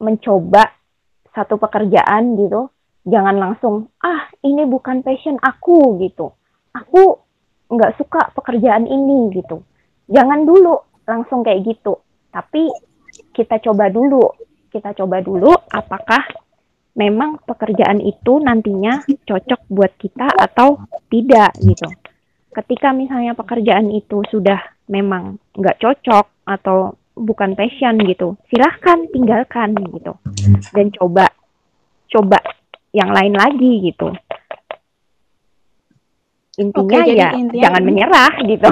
[0.02, 0.74] mencoba
[1.32, 2.68] satu pekerjaan gitu,
[3.06, 6.34] jangan langsung ah ini bukan passion aku gitu.
[6.74, 7.22] Aku
[7.70, 9.62] nggak suka pekerjaan ini gitu.
[10.10, 12.02] Jangan dulu langsung kayak gitu.
[12.34, 12.68] Tapi
[13.32, 14.26] kita coba dulu,
[14.68, 16.26] kita coba dulu apakah
[16.96, 21.88] memang pekerjaan itu nantinya cocok buat kita atau tidak gitu.
[22.52, 30.16] Ketika misalnya pekerjaan itu sudah memang nggak cocok atau bukan passion gitu, silahkan tinggalkan gitu
[30.72, 31.32] dan coba
[32.12, 32.40] coba
[32.96, 34.08] yang lain lagi gitu.
[36.56, 38.70] Intinya Oke, ya intinya jangan menyerah gitu.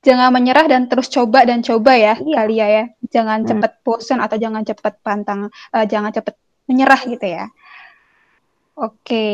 [0.00, 2.36] Jangan menyerah dan terus coba dan coba ya iya.
[2.40, 2.84] kali ya ya.
[3.08, 3.48] Jangan hmm.
[3.48, 6.34] cepet bosan atau jangan cepet pantang, uh, jangan cepet
[6.68, 7.44] menyerah gitu ya.
[8.78, 9.26] Oke.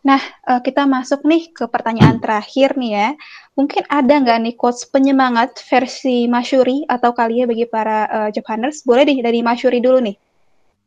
[0.00, 3.08] Nah, uh, kita masuk nih ke pertanyaan terakhir nih ya.
[3.52, 8.80] Mungkin ada nggak nih quotes penyemangat versi Masyuri atau kalian bagi para uh, job hunters?
[8.80, 10.16] Boleh deh dari Masyuri dulu nih.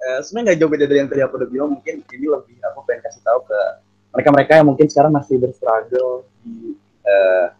[0.01, 1.69] Uh, sebenarnya nggak jauh beda dari yang tadi aku udah bilang.
[1.77, 3.59] Mungkin ini lebih aku pengen kasih tahu ke
[4.17, 6.73] mereka-mereka yang mungkin sekarang masih berstruggle di
[7.05, 7.53] uh,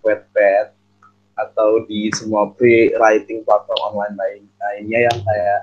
[0.00, 0.76] Wattpad
[1.36, 5.60] atau di semua free writing platform online lain lainnya yang kayak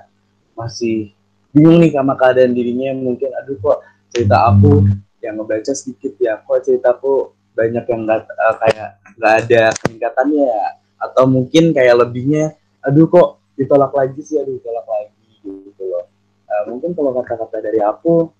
[0.58, 1.14] masih
[1.54, 3.78] bingung nih sama keadaan dirinya mungkin aduh kok
[4.10, 4.82] cerita aku
[5.22, 10.66] yang ngebaca sedikit ya kok ceritaku banyak yang nggak uh, kayak nggak ada peningkatannya ya?
[10.98, 12.54] Atau mungkin kayak lebihnya
[12.86, 16.06] aduh kok ditolak lagi sih aduh ditolak lagi gitu loh.
[16.46, 18.30] Uh, mungkin kalau kata-kata dari aku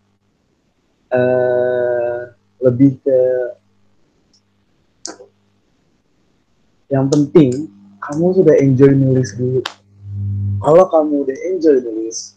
[1.11, 2.20] uh,
[2.62, 3.18] lebih ke
[6.89, 7.68] yang penting
[8.01, 9.61] kamu sudah enjoy nulis dulu.
[10.59, 12.34] Kalau kamu udah enjoy nulis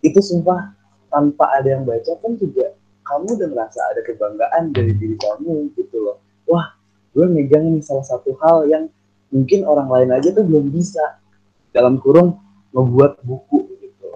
[0.00, 0.74] itu sumpah
[1.10, 2.74] tanpa ada yang baca pun juga
[3.06, 6.18] kamu udah ngerasa ada kebanggaan dari diri kamu gitu loh.
[6.50, 6.74] Wah
[7.10, 8.84] gue megang nih salah satu hal yang
[9.30, 11.18] mungkin orang lain aja tuh belum bisa
[11.70, 12.38] dalam kurung
[12.74, 14.06] ngebuat buku gitu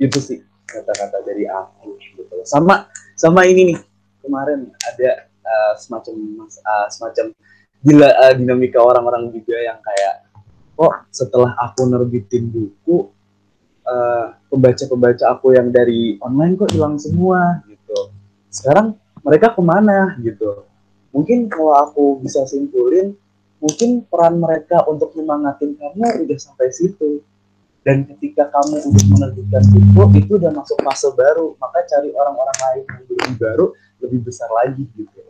[0.00, 0.38] itu sih
[0.68, 2.44] kata-kata dari aku gitu loh.
[2.44, 3.78] sama sama ini nih
[4.24, 6.14] kemarin ada uh, semacam
[6.44, 7.32] uh, semacam
[7.82, 10.26] gila uh, dinamika orang-orang juga yang kayak
[10.78, 13.10] oh setelah aku nerbitin buku
[14.52, 18.12] pembaca-pembaca uh, aku yang dari online kok hilang semua gitu.
[18.52, 20.68] Sekarang mereka ke mana gitu.
[21.12, 23.16] Mungkin kalau aku bisa simpulin
[23.58, 27.24] mungkin peran mereka untuk menyemangatin kamu udah sampai situ.
[27.80, 31.56] Dan ketika kamu udah menerbitkan buku itu udah masuk fase baru.
[31.56, 33.66] Maka cari orang-orang lain yang lebih baru
[34.04, 35.20] lebih besar lagi gitu.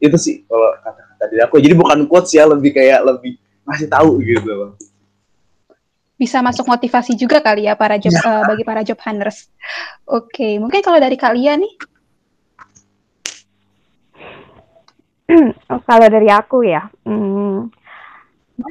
[0.00, 4.22] Itu sih kalau kata-kata dari aku jadi bukan quotes ya lebih kayak lebih masih tahu
[4.22, 4.78] gitu
[6.18, 8.22] bisa masuk motivasi juga kali ya para job ya.
[8.26, 9.54] uh, bagi para job hunters.
[10.02, 10.52] Oke, okay.
[10.58, 11.74] mungkin kalau dari kalian nih
[15.70, 17.68] Oh, kalau dari aku ya, hmm,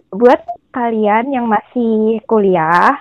[0.10, 0.42] buat
[0.74, 2.98] kalian yang masih kuliah,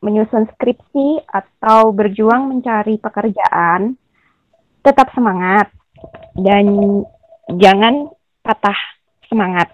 [0.00, 4.00] menyusun skripsi atau berjuang mencari pekerjaan,
[4.80, 5.68] tetap semangat
[6.40, 6.64] dan
[7.60, 8.08] jangan
[8.44, 8.76] patah
[9.24, 9.72] semangat.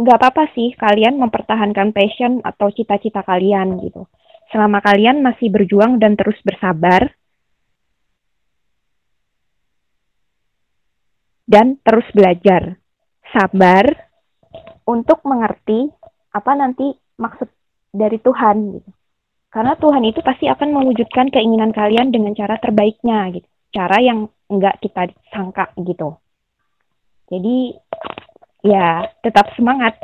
[0.00, 4.08] Gak apa-apa sih kalian mempertahankan passion atau cita-cita kalian gitu.
[4.48, 7.12] Selama kalian masih berjuang dan terus bersabar,
[11.50, 12.78] dan terus belajar.
[13.34, 13.84] Sabar
[14.86, 15.90] untuk mengerti
[16.30, 17.50] apa nanti maksud
[17.90, 18.90] dari Tuhan gitu.
[19.50, 23.46] Karena Tuhan itu pasti akan mewujudkan keinginan kalian dengan cara terbaiknya gitu.
[23.74, 26.14] Cara yang enggak kita sangka gitu.
[27.30, 27.78] Jadi
[28.66, 29.94] ya tetap semangat.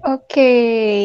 [0.00, 0.24] Oke.
[0.32, 0.96] Okay.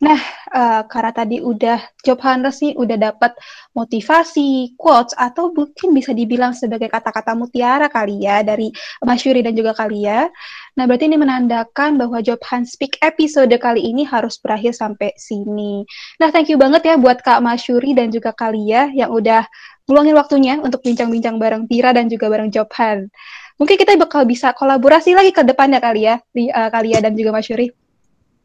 [0.00, 0.16] Nah,
[0.48, 3.36] uh, karena tadi udah job hunters nih udah dapat
[3.76, 8.72] motivasi, quotes atau mungkin bisa dibilang sebagai kata-kata mutiara kali ya dari
[9.04, 10.32] Mas Yuri dan juga kali ya.
[10.80, 15.84] Nah, berarti ini menandakan bahwa job hunt speak episode kali ini harus berakhir sampai sini.
[16.16, 19.44] Nah, thank you banget ya buat Kak Mas Yuri dan juga Kalia yang udah
[19.84, 23.12] meluangin waktunya untuk bincang-bincang bareng Tira dan juga bareng job hunt.
[23.60, 27.36] Mungkin kita bakal bisa kolaborasi lagi ke depannya kali ya, di, uh, Kalia dan juga
[27.36, 27.89] Mas Yuri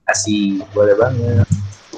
[0.05, 1.47] kasih boleh banget.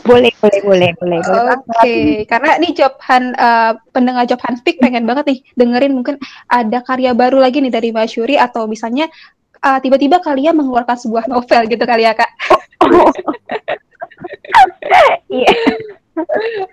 [0.08, 2.24] Boleh boleh boleh boleh oke okay.
[2.24, 6.16] karena nih Jobhan uh, pendengar Jobhan Speak pengen banget nih dengerin mungkin
[6.47, 9.12] ada karya baru lagi nih dari Mbak Syuri atau misalnya
[9.60, 12.32] uh, tiba-tiba kalian mengeluarkan sebuah novel gitu kali ya kak.
[15.28, 15.51] Iya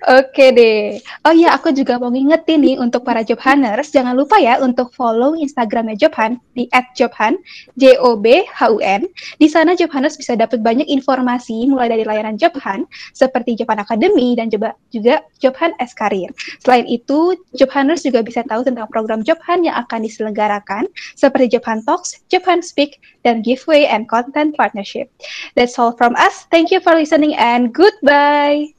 [0.08, 1.00] Oke deh.
[1.24, 4.92] Oh iya, aku juga mau ngingetin nih untuk para job hunters, jangan lupa ya untuk
[4.96, 7.36] follow Instagramnya Jobhan di @jobhan,
[7.76, 9.04] J O B H U N.
[9.36, 14.36] Di sana job hunters bisa dapat banyak informasi mulai dari layanan Jobhan seperti Jobhan Academy
[14.36, 16.32] dan juga juga Jobhan S Career.
[16.64, 21.84] Selain itu, job hunters juga bisa tahu tentang program Jobhan yang akan diselenggarakan seperti Jobhan
[21.84, 25.08] Talks, Jobhan Speak, dan giveaway and content partnership.
[25.56, 26.44] That's all from us.
[26.52, 28.73] Thank you for listening and goodbye.